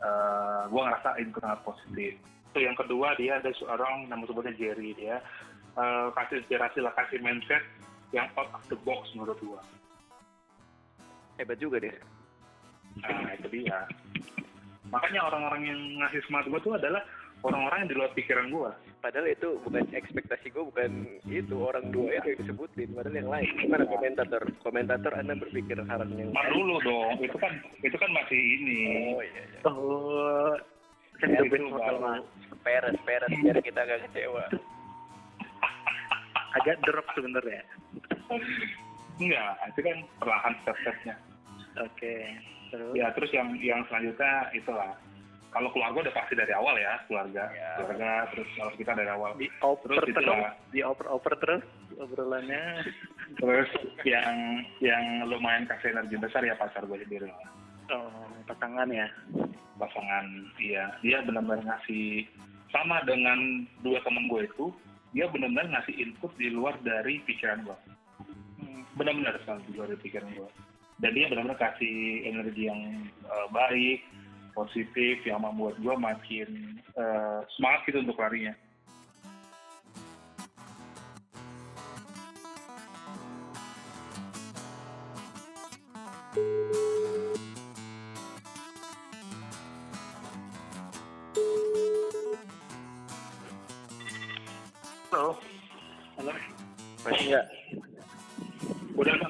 [0.00, 2.16] eh gua ngerasa itu sangat positif
[2.56, 5.20] itu yang kedua dia ada seorang nama sebutnya Jerry dia
[5.76, 7.60] eh, kasih inspirasi lah kasih mindset
[8.16, 9.60] yang out of the box menurut gua
[11.36, 11.92] Hebat juga deh.
[13.04, 13.84] Nah, itu dia.
[14.88, 17.04] Makanya orang-orang yang ngasih semangat gue tuh adalah
[17.44, 18.70] orang-orang yang di luar pikiran gue.
[19.04, 20.90] Padahal itu bukan ekspektasi gue, bukan
[21.28, 23.48] itu orang dua itu yang disebutin, padahal yang lain.
[23.60, 24.42] Gimana komentator?
[24.64, 26.52] Komentator Anda berpikir hal yang Mar lain?
[26.56, 27.52] dulu dong, itu kan
[27.84, 28.80] itu kan masih ini.
[29.12, 29.60] Oh iya, iya.
[29.68, 30.52] Oh,
[31.20, 32.24] kan Ya, itu baru.
[32.66, 34.42] Peres, peres, biar kita gak kecewa.
[36.58, 37.62] Agak drop sebenarnya.
[39.16, 41.14] Enggak, itu kan perlahan step-stepnya.
[41.78, 42.14] Oke.
[42.66, 42.92] Terus?
[42.98, 44.92] Ya terus yang yang selanjutnya itulah.
[45.54, 47.80] Kalau keluarga udah pasti dari awal ya keluarga, Ya.
[47.80, 49.30] keluarga terus kalau kita dari awal.
[49.38, 50.52] Di oper Terus terus, itulah.
[50.68, 51.62] di oper oper terus
[51.96, 52.64] obrolannya.
[53.40, 53.70] Terus
[54.04, 54.36] yang
[54.84, 57.48] yang lumayan kasih energi besar ya pacar gue sendiri lah.
[57.94, 58.10] Oh,
[58.44, 59.06] pasangan ya.
[59.76, 60.24] pasangan
[60.56, 62.24] iya dia benar-benar ngasih
[62.74, 64.74] sama dengan dua teman gue itu
[65.14, 67.78] dia benar-benar ngasih input di luar dari pikiran gue
[68.56, 68.88] Hmm.
[68.96, 70.48] benar-benar sekali di luar dari pikiran gue
[71.04, 74.00] dan dia benar-benar kasih energi yang eh, baik
[74.56, 78.56] positif yang membuat gue makin eh, semangat gitu untuk larinya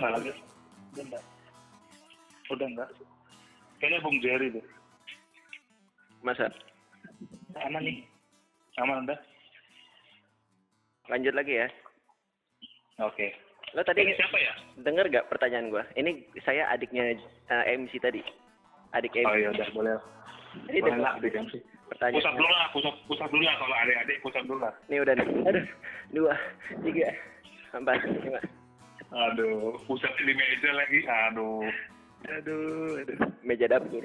[0.06, 0.32] udah enggak lagi?
[2.46, 2.88] Udah enggak?
[2.88, 2.88] Udah?
[3.76, 4.66] Kayaknya Bung Jerry deh.
[6.22, 6.46] Masa?
[7.60, 7.98] Aman nih.
[8.78, 9.18] Aman udah?
[11.06, 11.68] Lanjut lagi ya.
[12.98, 13.30] Oke.
[13.74, 14.52] Lo tadi Ini siapa ya?
[14.80, 15.84] denger gak pertanyaan gua?
[15.94, 17.18] Ini saya adiknya
[17.50, 18.22] eh, MC tadi.
[18.94, 19.26] Adik MC.
[19.26, 19.96] Oh iya udah boleh.
[20.70, 21.54] Jadi Boleh lah, adik MC.
[21.92, 22.16] pertanyaan.
[22.16, 24.74] Pusat dulu lah, pusat, pusat dulu lah kalau adik-adik pusat dulu lah.
[24.88, 25.26] Ini udah nih.
[25.50, 25.64] Aduh,
[26.14, 26.34] dua,
[26.80, 27.08] tiga,
[27.76, 28.40] empat, lima.
[29.14, 31.00] Aduh, pusat di meja lagi.
[31.06, 31.62] Aduh.
[32.26, 33.18] Aduh, aduh.
[33.46, 34.02] Meja dapur.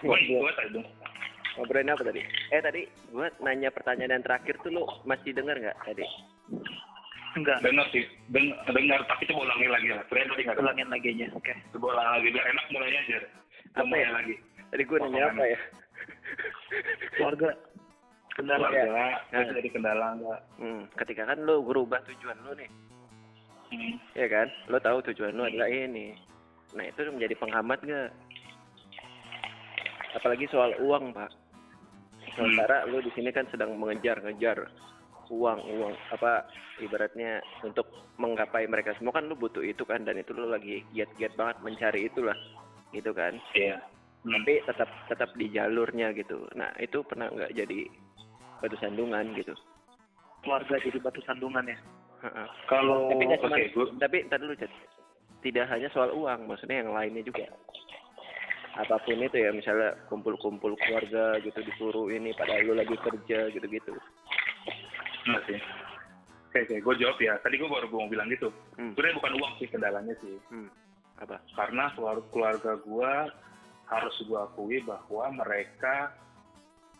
[0.00, 0.86] Gue dong.
[1.58, 2.22] Ngobrolin apa tadi?
[2.54, 6.06] Eh tadi gua nanya pertanyaan yang terakhir tuh lo masih denger nggak tadi?
[7.34, 7.58] Enggak.
[7.62, 10.02] Dengar sih, Deng- dengar tapi coba ulangi lagi lah.
[10.06, 10.66] Keren tadi nggak dengar.
[10.70, 11.26] Ulangin lagi aja.
[11.34, 11.52] Oke.
[11.74, 13.18] Coba ulangi lagi biar enak mulainya aja.
[13.82, 14.08] Apa ya?
[14.14, 14.34] lagi.
[14.70, 15.58] Tadi gua nanya apa ya?
[17.18, 17.50] Keluarga.
[18.34, 18.66] Kendala.
[18.70, 18.84] Iya.
[18.86, 19.06] Kendala.
[19.06, 19.18] Nah.
[19.30, 20.40] Terus jadi kendala enggak?
[20.58, 22.70] Hmm, ketika kan lo berubah tujuan lo nih,
[23.70, 23.94] Hmm.
[24.18, 24.48] ya kan?
[24.66, 26.14] Lo tahu tujuan lo adalah ini.
[26.74, 28.10] Nah itu menjadi penghambat nggak?
[30.18, 31.30] Apalagi soal uang pak.
[32.34, 34.70] Sementara lo di sini kan sedang mengejar-ngejar
[35.30, 36.46] uang, uang apa
[36.82, 37.86] ibaratnya untuk
[38.18, 42.10] menggapai mereka semua kan lo butuh itu kan dan itu lo lagi giat-giat banget mencari
[42.10, 42.34] itulah,
[42.90, 43.38] gitu kan?
[43.54, 43.78] Iya.
[44.26, 44.36] Hmm.
[44.42, 46.44] Tapi tetap tetap di jalurnya gitu.
[46.58, 47.86] Nah itu pernah nggak jadi
[48.60, 49.52] batu sandungan gitu?
[50.44, 51.78] Keluarga jadi batu sandungan ya.
[52.68, 54.68] Kalau tapi nggak oke, cuma gue tapi ntar dulu Chat.
[55.40, 57.48] tidak hanya soal uang maksudnya yang lainnya juga
[58.76, 63.96] apa pun itu ya misalnya kumpul-kumpul keluarga gitu disuruh ini padahal lu lagi kerja gitu-gitu
[65.26, 65.58] Enggak sih.
[66.50, 67.34] Oke, oke, gue jawab ya.
[67.44, 68.50] Tadi gue baru mau bilang gitu.
[68.80, 68.96] hmm.
[68.96, 70.36] Sebenarnya bukan uang sih kendalanya sih.
[70.50, 70.68] hmm.
[71.20, 73.12] apa Karena keluarga, keluarga gue
[73.90, 76.14] harus gue akui bahwa mereka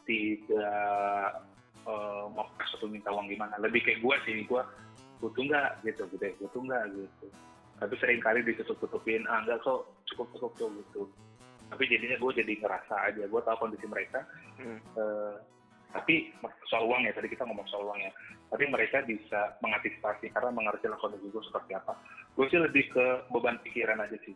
[0.05, 1.46] tidak
[1.90, 3.59] eh, mau satu minta uang gimana.
[3.59, 4.62] Lebih kayak gue sih, gue
[5.18, 7.26] butuh nggak gitu, gitu, butuh nggak gitu.
[7.81, 11.03] Tapi sering kali ditutup-tutupin, ah enggak kok cukup cukup tuh gitu.
[11.70, 14.22] Tapi jadinya gue jadi ngerasa aja, gue tahu kondisi mereka,
[14.59, 14.79] hmm.
[14.94, 15.35] Eh,
[15.90, 16.31] tapi
[16.70, 18.11] soal uang ya tadi kita ngomong soal uang ya
[18.46, 21.98] tapi mereka bisa mengantisipasi karena mengerti lah kondisi gue seperti apa
[22.38, 24.35] gue sih lebih ke beban pikiran aja sih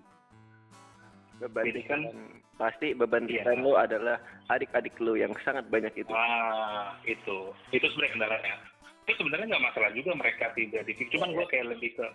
[1.39, 3.43] beban Jadi kan- pikiran- pasti beban Iya.
[3.43, 4.17] pikiran lu adalah
[4.49, 6.11] adik-adik lu yang sangat banyak itu.
[6.11, 7.51] Ah itu.
[7.71, 8.55] Itu sebenarnya kendalanya
[9.05, 12.07] itu sebenarnya nggak masalah juga mereka tidak dipikir cuman gue kayak lebih ke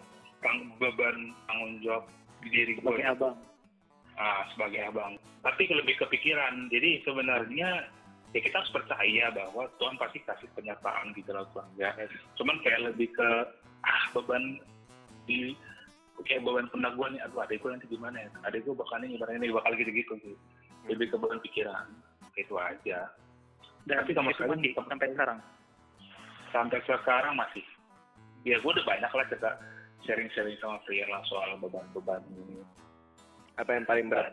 [0.42, 2.10] tang- beban tanggung jawab
[2.42, 3.36] di diri gue Sebagai abang.
[4.18, 5.14] ah sebagai abang.
[5.46, 6.66] Tapi lebih kepikiran.
[6.68, 7.70] Jadi sebenarnya
[8.30, 11.98] ya kita harus percaya bahwa Tuhan pasti kasih penyertaan di dalam keluarga
[12.38, 13.30] cuman kayak lebih ke
[13.82, 14.58] ah beban
[15.26, 15.54] di
[16.22, 19.16] kayak beban pundak gue nih aduh adek gue nanti gimana ya adek gue bakal ini
[19.16, 20.36] gimana ini bakal gitu gitu sih
[20.86, 21.86] lebih ke beban pikiran
[22.34, 23.00] itu aja
[23.84, 25.40] Dan Tapi sama sekali masih tetap- sampai sekarang.
[26.50, 27.66] sampai sekarang masih
[28.42, 29.50] ya gue udah banyak lah kita
[30.02, 32.64] sharing-sharing sama Pria lah soal beban-beban ini
[33.56, 34.32] Apa yang paling berat?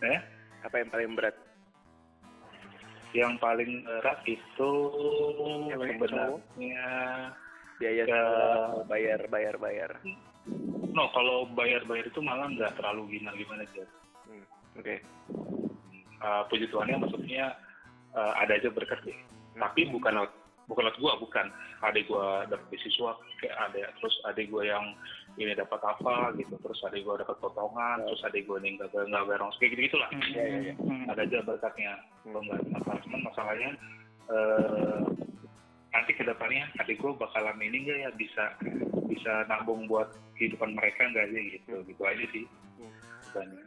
[0.00, 0.20] Eh?
[0.60, 1.36] Apa yang paling berat?
[3.10, 4.70] Yang paling berat itu
[5.66, 6.88] Cewek, sebenarnya
[7.80, 8.06] Biaya Ya.
[8.06, 9.90] sekolah, bayar, bayar, bayar.
[10.90, 13.84] No kalau bayar-bayar itu malah nggak terlalu gimana-gimana sih.
[14.26, 14.44] Hmm,
[14.78, 15.04] Oke.
[16.20, 17.56] Uh, puji Tuhannya maksudnya
[18.12, 19.16] uh, ada aja berkat deh.
[19.56, 19.66] Hmm.
[19.68, 20.32] Tapi bukan lewat
[20.70, 21.46] bukan lewat gua, bukan.
[21.80, 24.94] Adik gua dapat beasiswa, kayak ada terus adik gua yang
[25.40, 29.24] ini dapat apa gitu, terus adik gua dapat potongan, terus adik gua ini nggak nggak
[29.26, 30.10] bayar kayak gitu gitulah.
[30.12, 30.74] Iya, iya, iya.
[30.76, 31.04] Hmm.
[31.10, 31.92] Ada aja berkatnya.
[32.22, 33.70] Kalau nggak masalah, cuman masalahnya
[34.30, 35.02] eh,
[35.90, 38.44] nanti ke depannya adik gua bakalan ini nggak ya bisa
[39.10, 42.44] bisa nabung buat kehidupan mereka nggak sih gitu, gitu aja sih.
[42.78, 42.94] Hmm.
[43.26, 43.64] Bukannya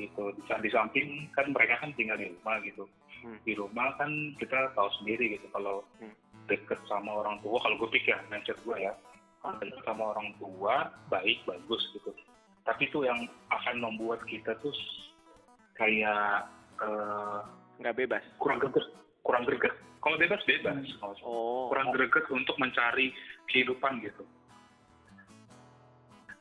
[0.00, 2.88] gitu di, samping kan mereka kan tinggal di rumah gitu
[3.20, 3.36] Hmm.
[3.44, 4.08] di rumah kan
[4.40, 6.08] kita tahu sendiri gitu kalau Hmm.
[6.48, 8.96] deket sama orang tua kalau gue pikir mindset gue ya
[9.44, 12.16] kalau deket sama orang tua baik bagus gitu
[12.64, 13.20] tapi itu yang
[13.52, 14.72] akan membuat kita tuh
[15.76, 16.48] kayak
[16.80, 17.38] eh,
[17.76, 18.24] Nggak bebas.
[18.40, 18.88] kurang greget
[19.20, 20.80] kurang greget kalau bebas bebas
[21.20, 21.68] Oh.
[21.68, 23.12] kurang greget untuk mencari
[23.50, 24.22] kehidupan gitu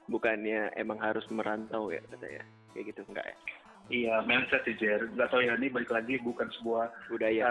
[0.10, 2.42] Bukannya emang harus merantau ya katanya.
[2.74, 3.38] Kayak gitu enggak ya?
[3.90, 7.50] iya mindset sih Jer nggak tahu ya ini balik lagi bukan sebuah Budaya,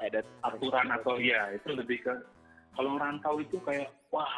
[0.00, 2.14] Eh, adat, aturan atau ya itu lebih ke
[2.78, 4.30] kalau merantau itu kayak wah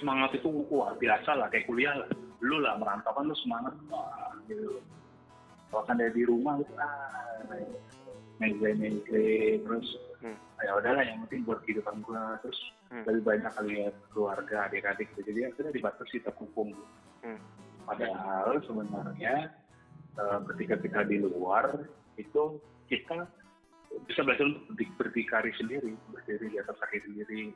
[0.00, 2.08] semangat itu wah biasa lah kayak kuliah lah
[2.40, 4.80] lu lah merantau kan lu semangat wah gitu
[5.68, 7.44] kalau kan dari di rumah gitu ah
[8.40, 9.22] meja meja
[9.62, 9.88] terus.
[10.62, 12.58] Ya udahlah yang penting buat kehidupan gua terus
[12.92, 13.02] Hmm.
[13.10, 16.70] lebih banyak lihat keluarga adik-adik gitu jadi akhirnya dibatasi terkungkung
[17.26, 17.40] Hmm.
[17.88, 19.50] padahal sebenarnya
[20.14, 21.74] eh, ketika kita di luar
[22.14, 23.26] itu kita
[24.06, 27.54] bisa belajar untuk berdi- berdikari sendiri, berdiri di atas kaki sendiri,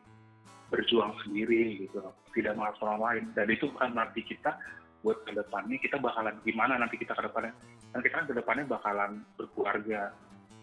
[0.71, 1.99] berjuang sendiri gitu,
[2.35, 3.25] tidak mengharap orang lain.
[3.35, 4.55] Dan itu bukan berarti kita
[5.03, 7.55] buat ke depannya kita bakalan gimana nanti kita ke depannya.
[7.95, 10.15] Nanti kan ke depannya bakalan berkeluarga,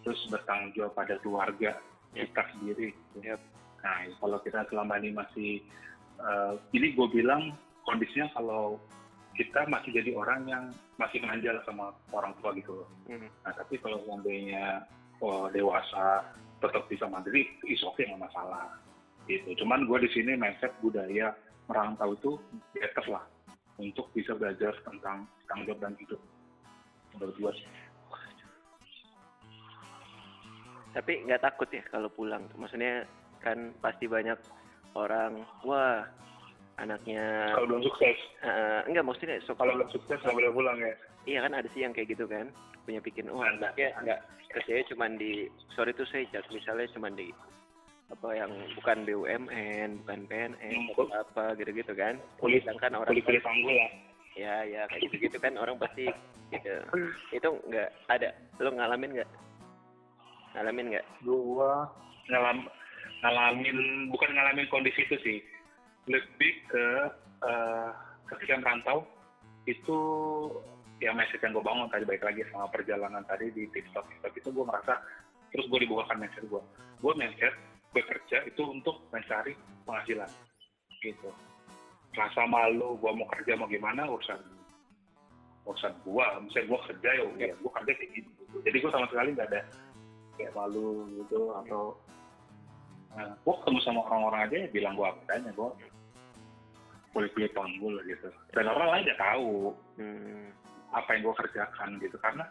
[0.04, 1.76] terus bertanggung jawab pada keluarga
[2.16, 2.96] kita sendiri.
[2.96, 3.18] Gitu.
[3.28, 3.42] Yap.
[3.84, 5.52] Nah, kalau kita selama ini masih,
[6.18, 7.54] eh, ini gue bilang
[7.86, 8.82] kondisinya kalau
[9.36, 10.64] kita masih jadi orang yang
[10.96, 12.90] masih menanjal sama orang tua gitu loh.
[13.12, 13.28] Hmm.
[13.44, 14.88] Nah, tapi kalau seandainya
[15.20, 16.24] oh, dewasa
[16.64, 18.72] tetap bisa mandiri, is oke nggak masalah.
[19.28, 19.54] Gitu.
[19.60, 21.36] Cuman gue di sini mindset budaya
[21.68, 22.32] merantau itu
[22.72, 23.26] better lah
[23.76, 26.22] untuk bisa belajar tentang tanggung jawab dan hidup.
[27.16, 27.68] Menurut gue sih.
[30.96, 32.48] Tapi nggak takut ya kalau pulang.
[32.56, 33.04] Maksudnya
[33.38, 34.40] kan pasti banyak
[34.96, 36.08] orang, wah
[36.76, 40.94] anaknya Kalau belum sukses, Eh, enggak maksudnya so, kalau belum sukses nggak boleh pulang ya.
[41.26, 42.52] iya kan ada sih yang kayak gitu kan
[42.84, 43.72] punya pikiran wah Ada.
[43.72, 45.32] anaknya enggak kerjanya cuma di
[45.72, 47.34] sorry tuh saya jat misalnya cuma di
[48.08, 53.26] apa yang bukan BUMN bukan PNS Hmm, atau apa gitu-gitu kan Kulit, sedangkan orang kulit
[53.26, 53.90] kulit panggul lah.
[54.36, 56.06] ya ya kayak gitu-gitu kan orang pasti
[56.52, 56.76] gitu.
[57.38, 58.30] itu enggak ada
[58.60, 59.30] lo ngalamin nggak
[60.56, 61.06] ngalamin nggak?
[61.28, 61.86] Gua
[62.32, 62.66] ngalam
[63.22, 63.78] ngalamin
[64.10, 65.38] bukan ngalamin kondisi itu sih.
[66.10, 66.88] Lebih ke
[67.46, 67.90] eh,
[68.34, 69.06] ketika merantau
[69.66, 70.00] itu
[71.04, 74.06] ya message yang gue bangun tadi baik lagi sama perjalanan tadi di TikTok.
[74.08, 75.02] TikTok itu gue merasa
[75.52, 76.62] terus gue dibukakan mindset gue
[77.00, 77.54] gue mindset
[77.96, 79.56] bekerja itu untuk mencari
[79.88, 80.30] penghasilan
[81.04, 81.30] gitu.
[82.16, 84.40] Rasa malu gue mau kerja mau gimana urusan
[85.66, 87.10] urusan gue misalnya gue kerja
[87.42, 88.44] ya gue kerja kayak gitu.
[88.64, 89.62] Jadi gue sama sekali nggak ada
[90.38, 91.96] kayak malu gitu atau
[93.16, 95.70] nah, gue ketemu sama orang-orang aja ya bilang gue apa adanya gue
[97.16, 99.52] kulit kulit panggul gitu dan orang lain udah tahu
[100.00, 100.46] hmm.
[100.92, 102.46] apa yang gue kerjakan gitu karena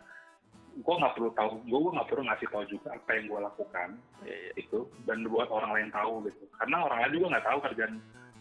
[0.75, 3.89] gue nggak perlu tahu gue nggak perlu ngasih tahu juga apa yang gue lakukan
[4.27, 4.53] ya, ya.
[4.59, 7.95] itu dan buat orang lain tahu gitu karena orang lain juga nggak tahu kerjaan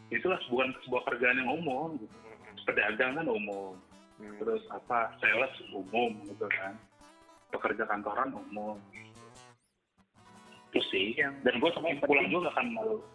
[0.09, 2.15] itulah bukan sebuah kerjaan yang umum gitu.
[2.63, 3.75] pedagang kan umum
[4.23, 4.37] Hmm.
[4.39, 6.77] terus apa sales umum gitu kan
[7.51, 8.77] pekerja kantoran umum
[10.73, 11.07] itu sih.
[11.21, 13.05] Yang- dan gue sama yang pulang juga kan malu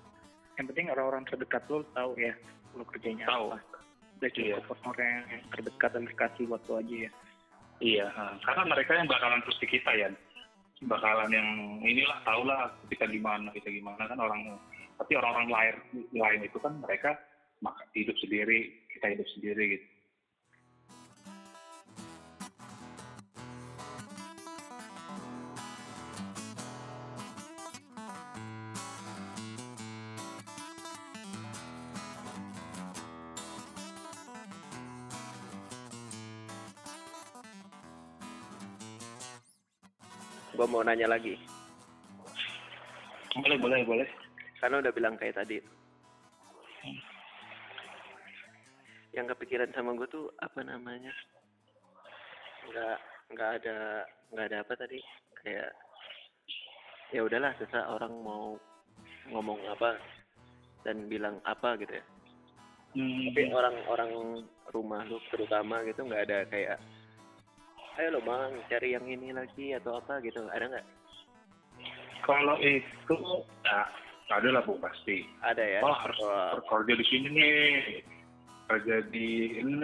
[0.59, 2.35] yang penting orang-orang terdekat lo tahu ya
[2.74, 3.55] lo kerjanya tahu.
[3.55, 3.78] apa.
[4.18, 7.11] Udah cukup orang yang terdekat dan terkasih buat lo aja ya.
[7.78, 8.07] Iya
[8.43, 10.11] karena mereka yang bakalan terus di kita ya
[10.82, 11.49] bakalan yang
[11.82, 14.59] inilah tau lah kita gimana kita gimana kan orang
[14.99, 15.74] tapi orang-orang lain
[16.11, 17.14] lain itu kan mereka
[17.95, 19.87] hidup sendiri kita hidup sendiri gitu
[40.59, 41.38] gua mau nanya lagi.
[43.38, 44.09] Boleh boleh boleh.
[44.59, 45.62] Karena udah bilang kayak tadi.
[49.14, 51.14] Yang kepikiran sama gue tuh apa namanya?
[52.66, 52.98] Nggak
[53.30, 53.78] nggak ada
[54.34, 54.98] nggak ada apa tadi.
[55.38, 55.70] Kayak
[57.14, 58.59] ya udahlah terserah orang mau
[59.30, 59.94] ngomong apa
[60.82, 62.04] dan bilang apa gitu ya.
[62.98, 64.42] Hmm, tapi orang-orang
[64.74, 66.82] rumah lu terutama gitu nggak ada kayak
[67.99, 70.46] ayo lo bang cari yang ini lagi atau apa gitu.
[70.55, 70.86] Ada nggak?
[72.22, 73.16] Kalau itu
[73.66, 73.90] ya
[74.30, 75.26] ada lah bu pasti.
[75.42, 75.80] Ada ya?
[75.82, 76.62] Oh harus Wah.
[76.62, 77.66] kerja di sini nih.
[78.70, 79.74] Kerja di ini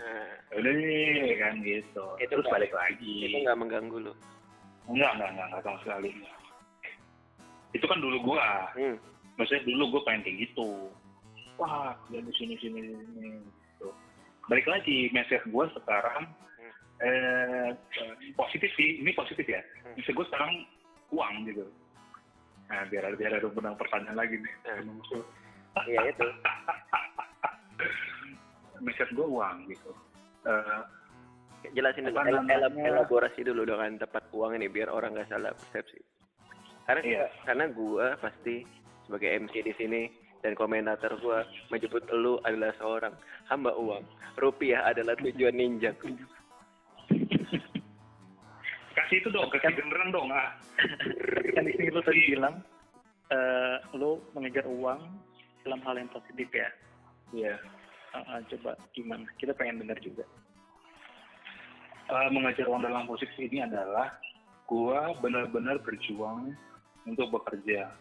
[0.00, 2.04] nah, ini kan gitu.
[2.22, 3.28] Itu terus balik lagi.
[3.28, 4.12] itu nggak mengganggu lo?
[4.88, 6.10] Enggak enggak enggak enggak sama sekali.
[7.76, 8.72] Itu kan dulu gua.
[8.72, 8.96] Hmm.
[9.36, 10.88] maksudnya dulu gua pengen kayak gitu.
[11.60, 13.92] Wah kerja di sini sini sini gitu.
[14.48, 16.24] balik lagi message gua sekarang.
[16.96, 17.68] Eh
[18.32, 19.60] positif sih ini positif ya.
[19.84, 19.94] Hmm.
[19.96, 20.52] message gua sekarang
[21.12, 21.64] uang gitu.
[22.66, 24.54] Nah biar ada biar ada benang pertanyaan lagi nih.
[24.64, 25.00] Hmm.
[25.86, 26.26] iya itu.
[28.80, 29.90] Message gua uang gitu.
[30.46, 30.80] Eh,
[31.74, 36.00] jelasin dulu el- el- elaborasi dulu dengan tepat uang ini biar orang nggak salah persepsi.
[36.86, 37.26] Karena Iya.
[37.44, 38.62] karena gua pasti
[39.04, 40.02] sebagai MC di sini
[40.40, 43.12] dan komentator gua menyebut lu adalah seorang
[43.48, 44.04] hamba uang.
[44.38, 45.92] Rupiah adalah tujuan ninja
[49.06, 50.58] kasih itu dong kasih beneran dong ah.
[51.54, 52.58] Kan di sini lu tadi bilang
[53.30, 54.98] eh lu mengejar uang
[55.62, 56.66] dalam hal yang positif ya?
[57.30, 57.54] Iya.
[58.10, 59.30] Ah, ah, coba gimana?
[59.38, 60.26] Kita pengen dengar juga.
[62.06, 64.18] Eh, mengajar uang dalam posisi ini adalah
[64.66, 66.54] gua benar-benar berjuang
[67.06, 67.94] untuk bekerja.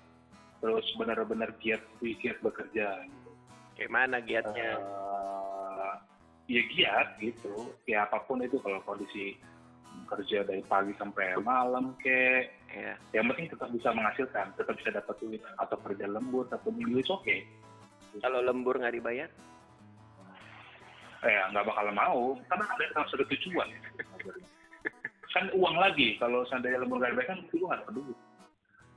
[0.58, 3.06] Terus benar-benar giat giat bekerja.
[3.06, 3.30] Gitu.
[3.78, 4.82] kayak mana giatnya?
[4.82, 5.94] Eh,
[6.50, 7.78] ya giat gitu.
[7.86, 9.38] Ya apa pun itu kalau kondisi
[10.06, 12.54] kerja dari pagi sampai malam kek.
[12.72, 17.02] Ya yang penting tetap bisa menghasilkan tetap bisa dapat duit atau kerja lembur atau minggu
[17.10, 17.38] oke
[18.24, 19.30] kalau lembur nggak dibayar?
[21.26, 22.22] Ya nggak bakal mau.
[22.48, 23.70] Karena ada harus ada tujuan.
[25.36, 26.16] Kan uang lagi.
[26.22, 28.18] Kalau seandainya lembur nggak dibayar kan itu nggak dapat duit.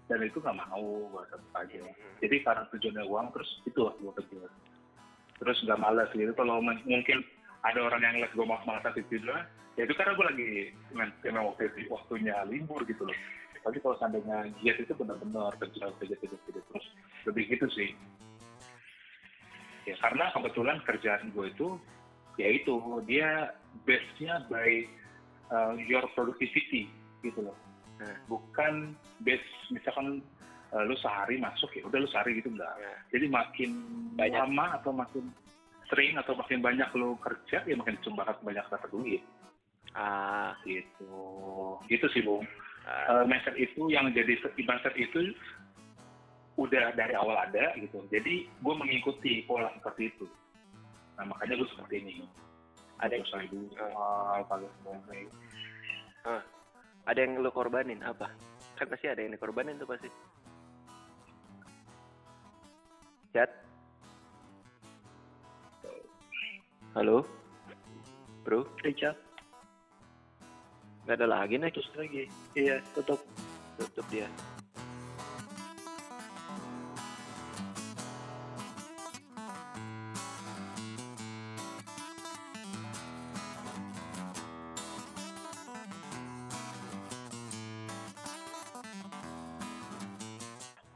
[0.09, 1.83] Dan itu nggak mau buat aja.
[2.23, 4.47] Jadi karena tujuannya uang terus itu gue kerja.
[5.39, 6.33] Terus nggak malas gitu.
[6.35, 7.19] Kalau mungkin
[7.67, 9.47] ada orang yang lihat gue malas itu juga
[9.79, 10.51] ya itu karena gue lagi
[11.25, 13.19] memang waktu itu waktunya libur gitu loh
[13.63, 16.87] tapi kalau seandainya giat itu benar-benar kerja kerja kerja kerja terus
[17.27, 17.91] lebih gitu sih
[19.87, 21.69] ya karena kebetulan kerjaan gue itu
[22.39, 22.75] ya itu
[23.09, 23.55] dia
[23.87, 24.87] base-nya by
[25.51, 26.91] uh, your productivity
[27.23, 27.57] gitu loh
[27.99, 28.15] Nah.
[28.31, 28.95] bukan
[29.27, 29.43] base
[29.75, 30.23] misalkan
[30.71, 32.99] uh, lu sehari masuk ya udah lu sehari gitu enggak Nah.
[33.11, 33.71] jadi makin
[34.15, 34.39] Banyak.
[34.39, 35.35] lama atau makin
[35.89, 39.23] sering atau makin banyak lu kerja ya makin banyak banyak dapat duit.
[39.97, 41.17] Ah, gitu.
[41.89, 42.45] Gitu sih bung.
[42.89, 45.33] Ah, uh, mindset itu yang jadi mindset itu
[46.61, 48.05] udah dari awal ada gitu.
[48.13, 50.27] Jadi gue mengikuti pola seperti itu.
[51.17, 52.15] Nah makanya gue seperti ini.
[52.99, 53.67] Ada- Terus saya dulu.
[53.79, 55.31] Ah, pakai semuanya.
[57.09, 58.29] ada yang lu korbanin apa?
[58.77, 60.11] Kan pasti ada yang dikorbanin tuh pasti.
[63.33, 63.68] Chat
[66.97, 67.27] halo?
[68.45, 68.65] Bro?
[68.81, 69.17] Richard.
[71.05, 72.25] Nggak ada lagi nih terus lagi.
[72.57, 73.21] Iya tutup.
[73.77, 74.29] Tutup dia.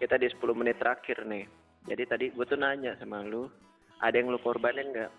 [0.03, 3.51] Kita di 10 menit terakhir nih jadi tadi gue tuh nanya sama lu
[3.99, 5.11] ada yang lu korbanin nggak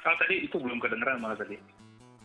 [0.00, 1.56] kalau tadi itu belum kedengeran malah tadi.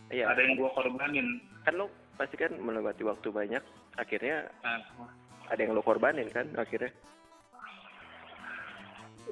[0.08, 0.30] Iya.
[0.30, 1.28] Ada yang gue korbanin
[1.66, 3.60] kan lu pasti kan melewati waktu banyak
[3.98, 4.78] akhirnya nah,
[5.50, 6.94] ada yang lu korbanin kan akhirnya?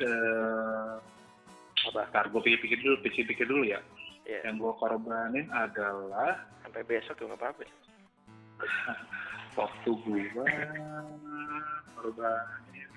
[0.03, 0.95] Eh,
[1.95, 2.03] apa?
[2.11, 3.78] ntar gue pikir-pikir dulu pikir-pikir dulu ya.
[4.26, 7.64] Ya yang gue korbanin adalah sampai besok tuh nggak apa-apa.
[9.62, 10.47] Waktu gue
[11.95, 12.90] korbanin.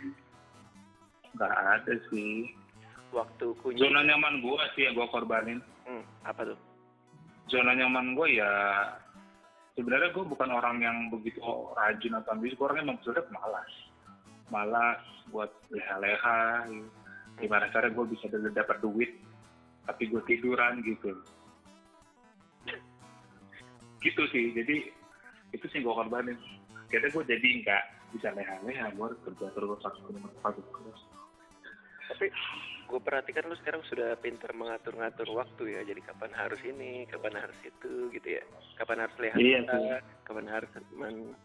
[1.37, 2.57] Nggak ada sih
[3.11, 5.59] waktu kunci zona nyaman gue sih yang gue korbanin.
[5.87, 6.59] Hmm, apa tuh?
[7.47, 8.51] Zona nyaman gue ya
[9.77, 11.39] sebenarnya gue bukan orang yang begitu
[11.77, 13.71] rajin atau ambisius gue orangnya emang sebenarnya malas.
[14.47, 15.01] Malas
[15.31, 16.89] buat leha-leha gitu.
[17.37, 19.13] gimana cara gue bisa dapat duit
[19.85, 21.13] tapi gue tiduran gitu.
[24.01, 24.91] Gitu sih jadi
[25.55, 26.35] itu sih gue korbanin.
[26.91, 27.83] Kayaknya gue jadi nggak
[28.17, 29.99] bisa leha-leha gue harus kerja terus satu
[30.43, 31.01] satu terus.
[32.07, 32.27] Tapi
[32.87, 35.81] gue perhatikan lu sekarang sudah pintar mengatur-ngatur waktu ya.
[35.83, 38.43] Jadi kapan harus ini kapan harus itu gitu ya.
[38.79, 39.59] Kapan harus lihat Iya
[40.23, 41.35] kapan harus men,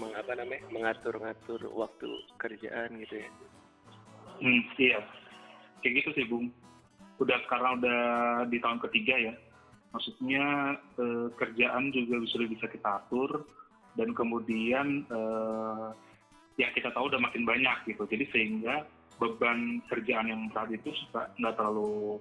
[0.00, 2.08] meng- apa namanya mengatur-ngatur waktu
[2.40, 3.30] kerjaan gitu ya.
[4.40, 4.98] Hmm, iya.
[5.84, 6.48] Kayak gitu sih bung.
[7.20, 8.00] Udah karena udah
[8.48, 9.34] di tahun ketiga ya.
[9.92, 10.44] Maksudnya
[10.96, 13.44] eh, kerjaan juga sudah bisa kita atur.
[13.92, 15.88] Dan kemudian eh,
[16.56, 18.08] ya kita tahu udah makin banyak gitu.
[18.08, 18.88] Jadi sehingga
[19.22, 22.18] beban kerjaan yang berat itu nggak terlalu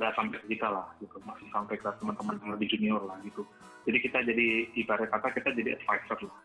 [0.00, 3.44] nggak sampai kita lah gitu masih sampai ke teman-teman yang lebih junior lah gitu
[3.84, 4.46] jadi kita jadi
[4.80, 6.38] ibarat kata kita jadi advisor lah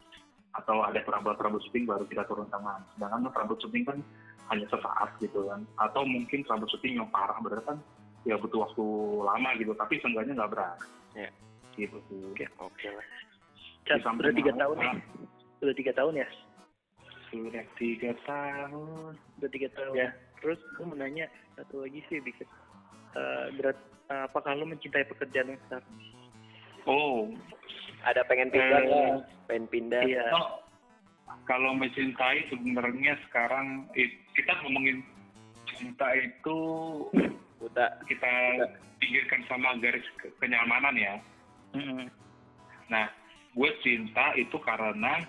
[0.54, 3.32] atau ada perabot-perabot syuting baru kita turun tangan sedangkan
[3.64, 3.97] syuting kan
[4.51, 7.78] hanya sesaat gitu kan atau mungkin syuting yang parah berat kan
[8.28, 8.86] ya butuh waktu
[9.24, 10.78] lama gitu tapi seenggaknya nggak berat
[11.14, 11.30] Ya.
[11.78, 13.06] gitu sih Oke, oke lah.
[13.86, 14.89] Cat, Di samping udah tiga tahun nih.
[14.89, 14.97] ah,
[15.62, 16.28] Udah tiga tahun ya?
[17.34, 19.94] Sudah tiga tahun Udah tiga tahun.
[19.98, 20.10] Ya.
[20.38, 21.26] Terus gue mau nanya
[21.56, 22.46] satu lagi sih, dikit.
[23.14, 23.78] Eh, berat,
[24.08, 25.94] eh, apakah lu mencintai pekerjaan yang sekarang?
[26.84, 27.32] oh
[28.04, 29.16] Ada pengen pindah Eh, nggak?
[29.48, 30.02] Pengen pindah?
[30.04, 30.24] Iya.
[30.30, 30.60] Oh,
[31.46, 35.00] kalau mencintai sebenarnya sekarang it- kita ngomongin
[35.72, 36.60] cinta itu
[37.58, 37.88] Buta.
[38.06, 38.32] kita
[39.00, 41.16] pinggirkan sama garis ke- kenyamanan ya.
[41.74, 42.12] Mm-mm.
[42.88, 43.08] Nah,
[43.54, 45.24] gue cinta itu karena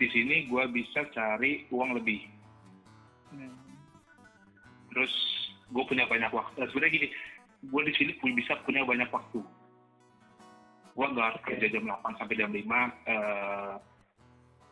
[0.00, 2.24] di sini gue bisa cari uang lebih.
[3.36, 3.52] Hmm.
[4.88, 5.12] Terus
[5.68, 6.56] gue punya banyak waktu.
[6.56, 7.08] Nah, sebenarnya gini,
[7.68, 9.44] gue di sini pun bisa punya banyak waktu.
[10.96, 12.64] Gue nggak harus kerja jam 8 sampai jam 5.
[13.12, 13.72] eh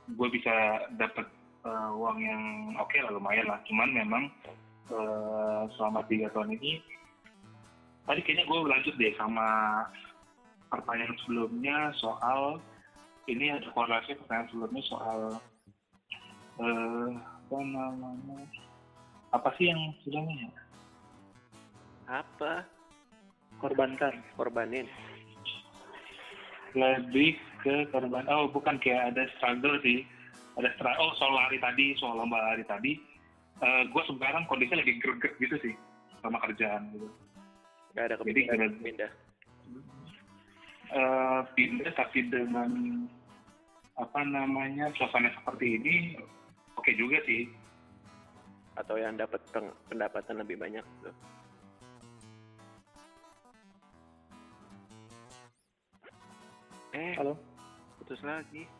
[0.09, 1.29] gue bisa dapat
[1.69, 2.43] eh, uang yang
[2.81, 3.61] oke lah, lumayan lah.
[3.69, 4.25] Cuman memang
[4.89, 6.81] eh, selama tiga tahun ini,
[8.09, 9.47] tadi kayaknya gue lanjut deh sama
[10.73, 12.57] pertanyaan sebelumnya soal
[13.29, 15.21] ini ada korelasi pertanyaan sebelumnya soal
[16.59, 18.41] eh apa namanya
[19.31, 20.51] apa sih yang sebelumnya ya?
[22.25, 22.65] Apa?
[23.61, 24.25] Korbankan.
[24.35, 24.89] Korbanin.
[26.73, 27.33] lebih
[27.65, 30.05] ke korban oh bukan kayak ada struggle sih
[30.55, 32.93] ada struggle oh soal lari tadi soal lomba lari tadi
[33.89, 35.75] gue sekarang kondisinya lagi greget gitu sih
[36.21, 37.09] sama kerjaan gitu
[37.97, 39.11] Gak ada kira- pindah.
[40.89, 42.71] Eh, pindah tapi dengan
[43.99, 45.95] apa namanya suasana seperti ini
[46.79, 47.51] oke juga sih
[48.79, 49.43] Atau yang dapat
[49.91, 50.87] pendapatan lebih banyak.
[50.87, 51.11] Gitu.
[56.95, 57.35] Eh, Halo?
[57.99, 58.71] putus lagi.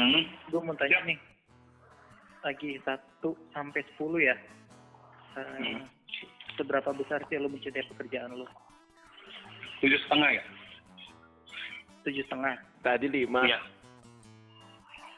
[0.00, 0.22] Hmm.
[0.48, 1.18] gue mau tanya nih.
[2.40, 2.96] Lagi 1
[3.52, 4.36] sampai 10 ya.
[5.30, 5.80] Eh, Hmm.
[6.56, 8.44] Seberapa besar sih lu mencintai pekerjaan lu?
[9.80, 10.44] tujuh setengah ya
[12.02, 12.52] Tujuh setengah.
[12.80, 13.40] Tadi lima.
[13.42, 13.56] iya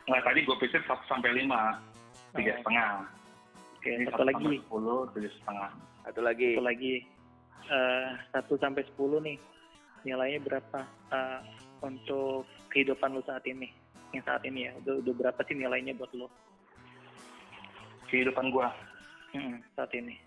[0.03, 1.79] nggak tadi gue pikir satu sampai lima
[2.33, 2.59] tiga Oh.
[2.61, 2.89] setengah
[3.73, 4.45] Oke, Ini satu lagi.
[4.57, 5.71] sepuluh tujuh setengah
[6.03, 6.51] Satu lagi.
[6.55, 6.95] Satu lagi.
[7.65, 9.39] Eh, Satu sampai 10 nih.
[10.05, 11.41] Nilainya berapa eh,
[11.81, 13.71] untuk kehidupan lu saat ini?
[14.13, 14.73] Yang saat ini ya.
[14.79, 16.29] Udah, udah berapa sih nilainya buat lu?
[18.07, 18.69] kehidupan gue
[19.33, 20.21] Hmm, saat ini.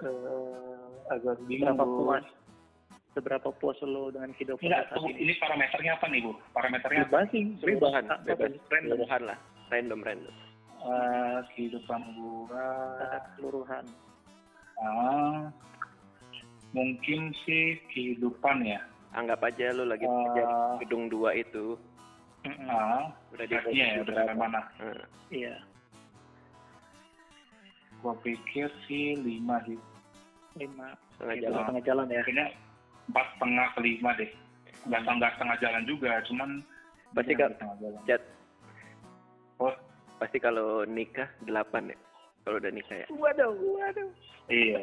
[0.00, 0.78] eh
[1.10, 1.96] agak bingung Berapa Bu.
[2.00, 2.24] puas?
[3.12, 5.28] Seberapa puas lu dengan kehidupan Enggak, saat tunggu, ini?
[5.28, 6.32] ini parameternya apa nih Bu?
[6.56, 7.10] Parameternya apa?
[7.10, 7.92] Bebas sih, bebas.
[8.24, 8.50] bebas.
[8.70, 8.98] Random.
[9.20, 9.38] Lah.
[9.68, 10.34] Random, random.
[10.78, 12.64] Eh, kehidupan gua
[12.96, 13.84] Secara keseluruhan.
[14.78, 15.42] ah,
[16.70, 18.80] mungkin sih kehidupan ya.
[19.10, 20.54] Anggap aja lu lagi kerja di
[20.84, 21.74] gedung dua itu.
[22.68, 24.60] Ah, Udah di ya, udah sampai mana?
[24.78, 25.54] Eh, Iya,
[27.98, 29.76] Gua pikir sih lima sih.
[30.54, 30.94] lima.
[31.14, 31.58] setengah Itu jalan.
[31.60, 32.22] Setengah jalan ya.
[32.22, 32.46] Kayaknya
[33.10, 34.30] empat setengah ke lima deh.
[34.86, 36.50] Nggak setengah setengah jalan juga, cuman
[37.10, 38.00] Pasti kan- setengah jalan.
[38.06, 38.22] Jat,
[39.58, 39.74] Oh,
[40.22, 41.98] pasti kalau nikah delapan ya.
[42.46, 43.06] Kalau udah nikah ya.
[43.10, 44.08] Waduh, waduh.
[44.48, 44.78] iya.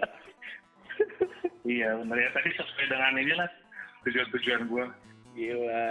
[1.64, 2.30] iya, benar ya.
[2.30, 3.48] Tadi sesuai dengan ini lah
[4.06, 4.86] tujuan-tujuan gua.
[5.36, 5.90] Gila.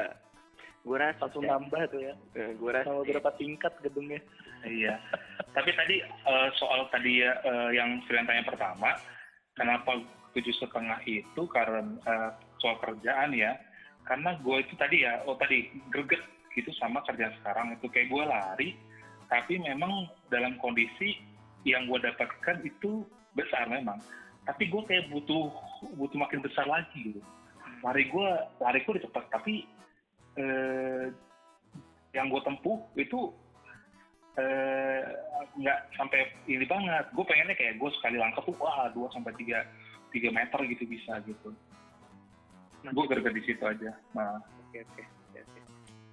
[0.84, 1.26] Gue rasa.
[1.26, 2.14] Langsung nambah tuh ya.
[2.32, 2.88] gue rasa.
[2.92, 4.20] Sama berapa tingkat gedungnya.
[4.64, 4.96] Iya.
[5.52, 8.96] Tapi tadi eh, soal tadi ya eh, yang Srian tanya pertama,
[9.56, 10.00] kenapa
[10.36, 13.56] tujuh setengah itu karena eh, soal kerjaan ya?
[14.04, 16.20] Karena gue itu tadi ya, oh tadi greget
[16.52, 18.68] gitu sama kerjaan sekarang itu kayak gue lari,
[19.32, 21.16] tapi memang dalam kondisi
[21.64, 23.96] yang gue dapatkan itu besar memang.
[24.44, 25.48] Tapi gue kayak butuh
[25.96, 27.20] butuh makin besar lagi gitu.
[27.84, 28.28] Lari gue
[28.58, 29.68] lari gue cepat, tapi
[30.34, 31.12] eh,
[32.16, 33.28] yang gue tempuh itu
[34.34, 35.04] eh,
[35.54, 37.04] nggak sampai ini banget.
[37.12, 39.62] Gue pengennya kayak gue sekali langkah tuh wah dua sampai tiga
[40.10, 41.52] tiga meter gitu bisa gitu.
[42.84, 43.92] Gue gara di situ aja.
[44.12, 45.02] Nah, Oke, oke.
[45.04, 45.60] oke, oke.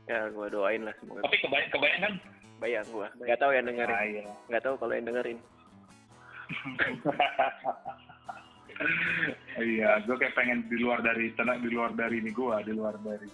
[0.05, 1.24] Ya gue doain lah semoga.
[1.24, 2.13] tapi kebayang kebayang kan
[2.61, 4.22] bayang gua nggak tahu yang dengerin Ah, iya.
[4.45, 5.39] nggak tahu kalau yang dengerin
[9.59, 12.95] iya, gue kayak pengen di luar dari tenang, di luar dari ini gue, di luar
[13.01, 13.30] dari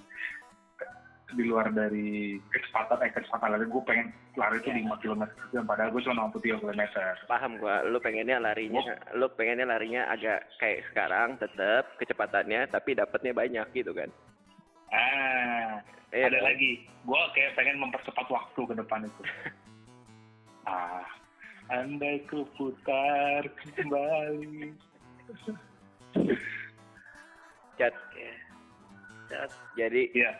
[1.28, 4.08] di luar dari kecepatan, eh kecepatan lari gue pengen
[4.40, 6.84] lari itu 5 km per jam, padahal gue cuma 63 km.
[7.28, 13.36] paham gua lu pengennya larinya lu pengennya larinya agak kayak sekarang tetap kecepatannya tapi dapatnya
[13.36, 14.08] banyak gitu kan
[14.88, 15.84] Ah,
[16.16, 16.48] Iya ada kan?
[16.56, 16.72] lagi,
[17.04, 19.22] gue kayak pengen mempercepat waktu ke depan itu.
[20.72, 21.04] ah,
[21.68, 23.44] andai ku putar
[23.76, 24.72] kembali.
[27.78, 27.94] Cat.
[29.28, 29.52] Cat.
[29.76, 30.32] jadi Iya,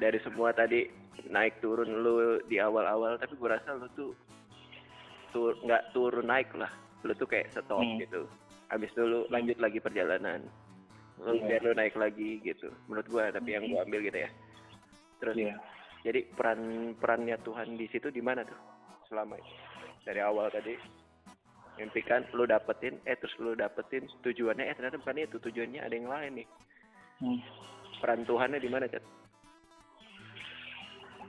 [0.00, 0.88] dari semua tadi
[1.30, 4.12] naik turun lu di awal-awal tapi gua rasa lu tuh
[5.30, 6.70] tur nggak turun naik lah
[7.06, 8.00] lu tuh kayak stop Hmm.
[8.00, 8.26] gitu
[8.68, 10.42] habis dulu lanjut lagi perjalanan
[11.22, 11.44] lu Iya.
[11.46, 14.30] biar lu naik lagi gitu menurut gua tapi yang gua ambil gitu ya
[15.22, 15.54] terus iya.
[16.02, 16.60] jadi peran
[16.98, 18.58] perannya Tuhan di situ di mana tuh
[19.06, 19.52] selama itu
[20.02, 20.74] dari awal tadi
[21.76, 26.10] mimpikan lu dapetin eh terus lu dapetin tujuannya eh ternyata bukan itu tujuannya ada yang
[26.10, 26.48] lain nih
[27.14, 27.38] Hmm.
[28.02, 29.06] peran Tuhannya di mana cat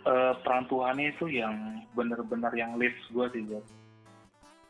[0.06, 3.66] Eh, peran Tuhannya itu yang benar-benar yang leads gue sih, Jat.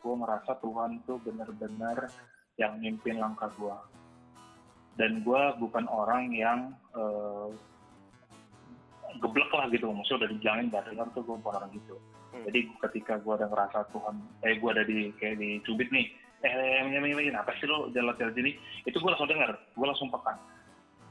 [0.00, 2.08] Gue merasa Tuhan tuh benar-benar
[2.56, 3.76] yang mimpin langkah gue.
[4.96, 7.48] Dan gue bukan orang yang eh,
[9.20, 12.00] geblek lah gitu, maksudnya udah gak denger tuh gue bukan orang gitu.
[12.36, 12.44] Hmm.
[12.52, 16.12] Jadi ketika gue ada ngerasa Tuhan, eh gue ada di kayak dicubit nih,
[16.44, 18.52] eh ini ini apa sih lo jalan-jalan sini,
[18.84, 20.36] itu gue langsung denger, gue langsung peka.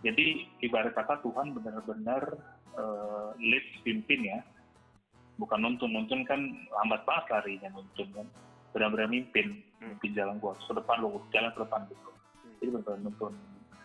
[0.06, 2.38] Jadi ibarat kata Tuhan benar-benar
[2.78, 4.40] eh, lead pimpin ya,
[5.42, 8.28] bukan nuntun nuntun kan lambat banget larinya nuntun kan,
[8.70, 9.92] benar-benar mimpin, Hmm.
[9.92, 12.10] mimpin jalan gua ke depan lo, jalan ke depan gitu.
[12.12, 12.54] Hmm.
[12.62, 13.34] Jadi benar-benar nuntun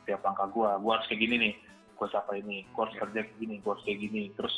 [0.05, 1.55] setiap langkah gua, gua harus kayak gini nih,
[1.97, 4.55] gua siapa ini, gua harus kerja kayak gini, gua harus kayak gini, terus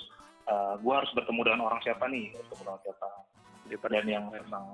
[0.48, 3.08] eh, gua harus bertemu dengan orang siapa nih, bertemu dengan siapa,
[3.88, 4.64] dan yang memang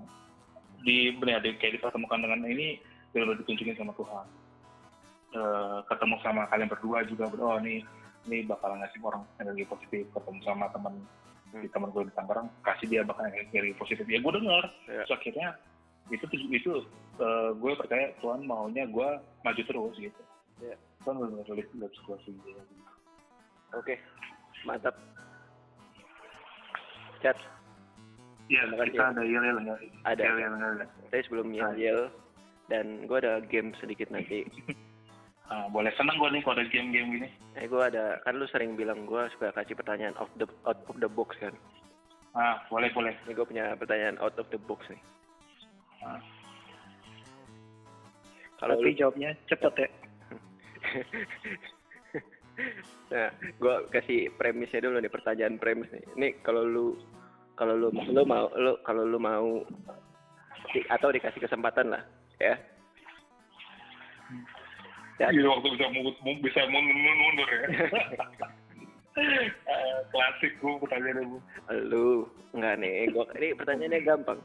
[0.82, 2.78] di benar di, kayak dipertemukan dengan ini
[3.10, 4.26] benar-benar ditunjukin sama Tuhan
[5.28, 7.84] Eh, ketemu sama kalian berdua juga oh ini
[8.24, 10.96] ini bakal ngasih orang energi positif ketemu sama teman
[11.48, 11.64] Hmm.
[11.64, 15.00] di teman gue di Tangerang kasih dia bakal energi positif ya gue dengar Ya.
[15.04, 15.48] terus akhirnya
[16.12, 16.72] itu itu
[17.20, 19.08] eh, gue percaya Tuhan maunya gue
[19.44, 20.22] maju terus gitu
[20.60, 20.76] Ya.
[21.04, 22.60] Tuhan benar-benar lihat gue sih gitu.
[23.76, 23.96] Oke,
[24.64, 24.96] mantap.
[27.18, 27.38] Chat,
[28.46, 28.94] ya kasih.
[28.94, 30.22] kita ada yel yel nggak Ada.
[30.22, 30.74] yel yel
[31.10, 32.00] saya sebelum yel
[32.70, 34.44] dan gue ada game sedikit nanti.
[35.48, 38.76] Ah, boleh seneng gue nih kalau ada game-game gini Eh gue ada, kan lu sering
[38.76, 41.56] bilang gue suka kasih pertanyaan out the out of the box kan.
[42.36, 45.00] ah boleh boleh Ini gue punya pertanyaan out of the box nih.
[46.04, 46.20] Ah.
[48.60, 49.88] Kalau Tapi lu, jawabnya cepet ya.
[53.12, 56.04] nah, gue kasih premisnya dulu nih pertanyaan premis nih.
[56.18, 56.86] Ini kalau lu
[57.54, 59.62] kalau lu lu mau lu kalau lu mau
[60.74, 62.02] di- atau dikasih kesempatan lah
[62.38, 62.54] ya.
[65.18, 65.34] Ya.
[65.34, 66.14] Iya waktu bisa mundur,
[66.46, 67.58] bisa mundur, mundur ya.
[69.18, 71.38] Eh, Klasik gue pertanyaannya bu.
[71.90, 72.06] Lu
[72.54, 74.38] enggak nih, gua ini pertanyaannya gampang.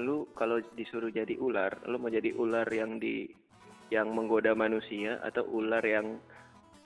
[0.00, 3.28] Lu kalau disuruh jadi ular, lu mau jadi ular yang di
[3.92, 6.16] yang menggoda manusia atau ular yang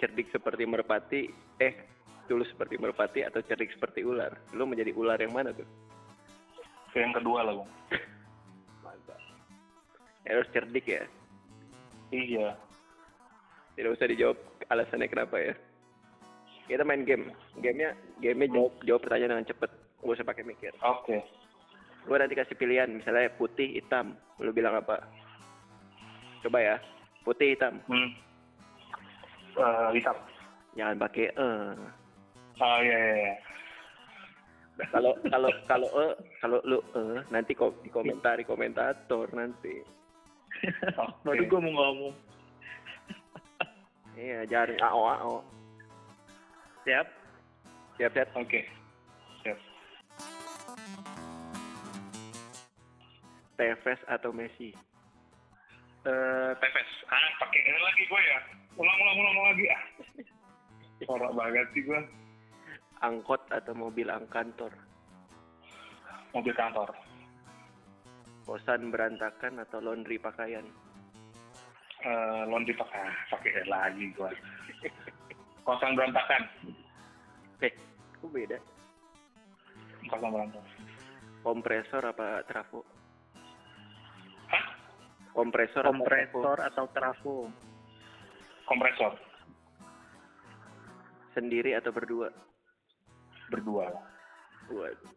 [0.03, 1.31] cerdik seperti merpati,
[1.63, 1.87] eh
[2.27, 4.35] tulus seperti merpati atau cerdik seperti ular?
[4.59, 5.67] Lu mau jadi ular yang mana tuh?
[6.99, 7.71] Yang kedua lah bang.
[8.83, 9.21] Mantap.
[10.27, 11.07] Ya, harus cerdik ya.
[12.11, 12.59] Iya.
[13.79, 14.39] Tidak usah dijawab
[14.69, 15.55] alasannya kenapa ya.
[16.67, 17.31] Kita main game.
[17.63, 19.71] Gamenya, gamenya jawab jawab pertanyaan dengan cepet.
[20.03, 20.75] Gak usah pakai mikir.
[20.83, 21.23] Oke.
[22.03, 24.19] Gue nanti kasih pilihan, misalnya putih, hitam.
[24.43, 25.07] Lu bilang apa?
[26.43, 26.77] Coba ya,
[27.23, 27.79] putih, hitam.
[27.87, 28.11] Hmm.
[29.53, 30.17] Eh, hitam.
[30.73, 31.73] Jangan pakai eh.
[32.63, 33.17] Oh iya iya.
[33.17, 33.35] iya.
[34.89, 39.85] Kalau kalau kalau eh, kalau lu eh, nanti kok dikomentari komentator nanti.
[40.97, 41.25] Oke.
[41.25, 42.15] Baru gue mau ngomong.
[44.13, 45.37] Iya, jangan ao ao.
[46.85, 47.07] Siap.
[47.97, 48.29] Siap siap.
[48.37, 48.61] Oke.
[49.45, 49.59] Siap.
[53.57, 54.73] Tevez atau Messi?
[56.03, 56.91] Eh, Tepes.
[57.07, 58.41] Ah, pakai ini lagi gue ya.
[58.81, 59.83] Ulang ulang ulang lagi ah.
[61.05, 62.01] Sorak banget sih gue.
[63.03, 64.71] Angkot atau mobil angkantor?
[66.33, 66.95] Mobil kantor.
[68.47, 70.65] Kosan berantakan atau laundry pakaian?
[72.03, 74.31] Eh, laundry pakai ah, pakai lagi gue.
[75.67, 76.43] Kosan berantakan.
[77.61, 77.73] Eh,
[78.19, 78.59] kok beda?
[80.09, 80.75] Kosan berantakan.
[81.43, 82.87] Kompresor apa trafo?
[84.47, 84.65] Hah?
[85.35, 87.51] Kompresor, Kompresor atau trafo?
[87.51, 87.59] Kompresor.
[87.59, 87.72] trafo?
[88.73, 89.13] kompresor.
[91.37, 92.33] Sendiri atau berdua?
[93.53, 93.93] Berdua.
[94.73, 95.13] Waduh.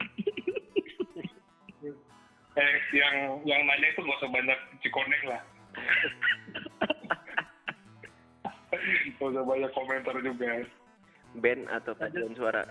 [2.60, 5.40] eh, yang yang nanya itu gak usah banyak cikonek lah.
[9.16, 10.68] gak usah banyak komentar juga.
[11.40, 12.68] Band atau paduan suara?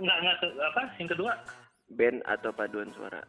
[0.00, 0.36] Enggak, enggak.
[0.74, 0.82] Apa?
[0.98, 1.38] Yang kedua?
[1.94, 3.22] Band atau paduan suara?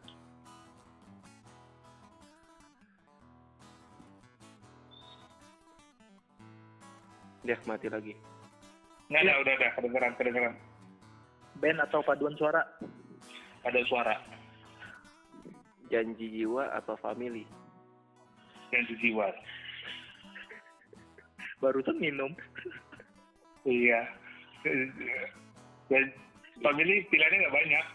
[7.46, 8.10] Dia mati lagi.
[9.06, 10.54] nggak ada udah udah kedengeran kedengeran
[11.62, 12.58] Band atau paduan suara?
[13.62, 14.18] ada suara
[15.86, 17.46] Janji jiwa apa family?
[18.74, 19.30] yang jiwa
[21.62, 22.34] Barusan minum.
[23.62, 24.10] iya
[25.86, 26.04] dan
[26.58, 27.86] family pilihannya nggak banyak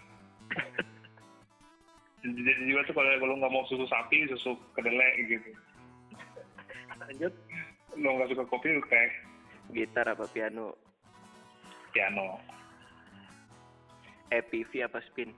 [2.24, 5.52] jadi jiwa tuh kalau kalau nggak mau susu sapi susu kedelai gitu
[7.04, 7.34] Lanjut.
[7.99, 9.12] lo nggak suka kopi teh
[9.72, 10.76] Gitar apa piano?
[11.96, 12.40] piano
[14.32, 15.32] EPV apa spin?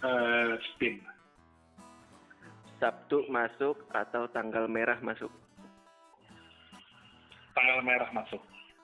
[0.00, 1.00] Eh, spin
[2.80, 5.32] Sabtu masuk atau tanggal merah masuk?
[7.56, 8.40] tanggal merah masuk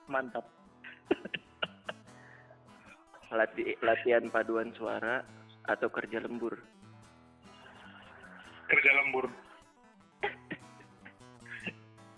[0.07, 0.56] Mantap.
[3.27, 5.19] Lati latihan paduan suara
[5.67, 6.55] atau kerja lembur?
[8.67, 9.23] kerja lembur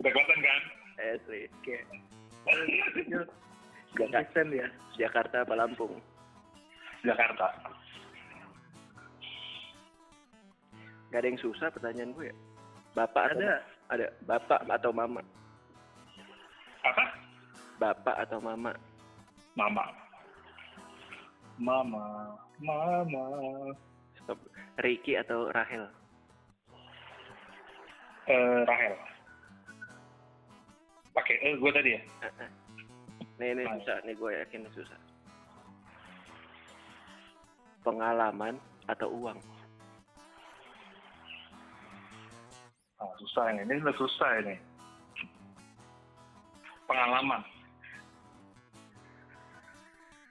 [0.02, 0.62] udah kelihatan kan
[1.00, 1.46] Eh, sih.
[1.48, 1.78] Oke.
[3.96, 4.68] Konsisten ya.
[5.00, 5.96] Jakarta apa Lampung?
[7.06, 7.48] Jakarta
[11.10, 12.36] Gak ada yang susah pertanyaan gue ya.
[12.98, 13.56] Bapak atau Ada.
[13.90, 15.22] ada bapak atau mama?
[16.84, 17.04] apa
[17.80, 18.74] Bapak atau mama?
[19.56, 19.86] mama
[21.60, 23.24] mama mama
[24.16, 24.40] Stop.
[24.80, 25.86] Ricky atau Rahel?
[28.30, 28.96] eh Rahel
[31.12, 32.50] pakai eh gue tadi ya ah.
[33.40, 33.72] Nih, ini Ah.
[33.80, 33.98] susah.
[34.04, 35.00] Nih gue yakin susah.
[37.82, 39.40] Pengalaman atau uang?
[43.00, 44.56] ah, susah ini ini udah susah ini
[46.84, 47.40] pengalaman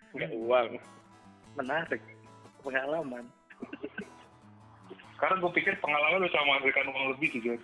[0.09, 0.69] Enggak uang.
[1.59, 2.03] Menarik.
[2.63, 3.27] Pengalaman.
[5.19, 7.59] karena gue pikir pengalaman bisa menghasilkan uang lebih sih Jod.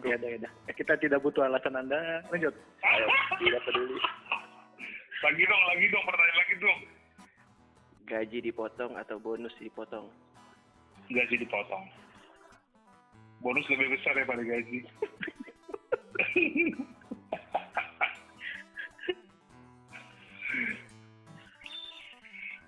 [0.00, 0.52] Ya udah, ya udah.
[0.72, 2.24] Kita tidak butuh alasan Anda.
[2.32, 2.56] Lanjut.
[2.56, 3.06] Ayo,
[3.36, 4.00] tidak peduli.
[5.24, 6.80] lagi dong lagi dong pertanyaan lagi dong
[8.06, 10.06] Gaji dipotong atau bonus dipotong?
[11.06, 11.86] gaji dipotong
[13.38, 14.82] bonus lebih besar daripada gaji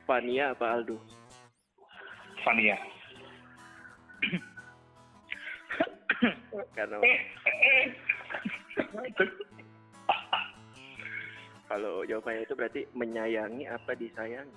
[0.09, 0.96] Fania apa Aldo?
[2.40, 2.80] Fania.
[6.72, 7.86] Karena eh eh.
[11.68, 14.56] Kalau jawabannya itu berarti menyayangi apa disayangi?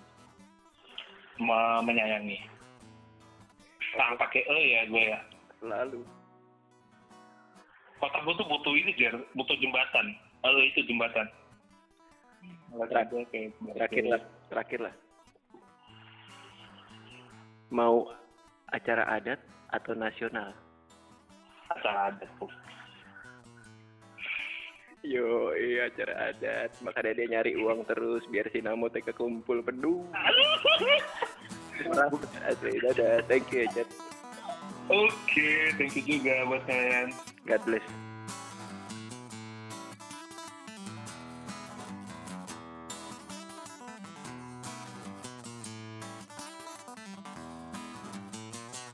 [1.44, 2.40] Me- menyayangi.
[4.00, 5.20] Nah pakai e ya gue ya.
[5.68, 6.00] Lalu
[8.00, 9.20] kota gue tuh butuh ini Jer.
[9.36, 10.16] butuh jembatan.
[10.48, 11.28] E itu jembatan.
[12.72, 13.28] Terakhir-
[13.76, 14.96] terakhir lah, terakhir lah.
[17.72, 18.12] Mau
[18.68, 19.40] acara adat
[19.72, 20.52] atau nasional?
[21.72, 22.52] acara ada tuh
[25.02, 26.78] Yo, iya acara adat.
[26.86, 30.06] Makanya dia nyari uang terus biar si Namo teh kekumpul penuh.
[32.46, 33.26] Asli, dadah.
[33.26, 33.90] Thank you, Chat.
[34.94, 37.18] Oke, thank you juga buat kalian.
[37.50, 38.11] God bless.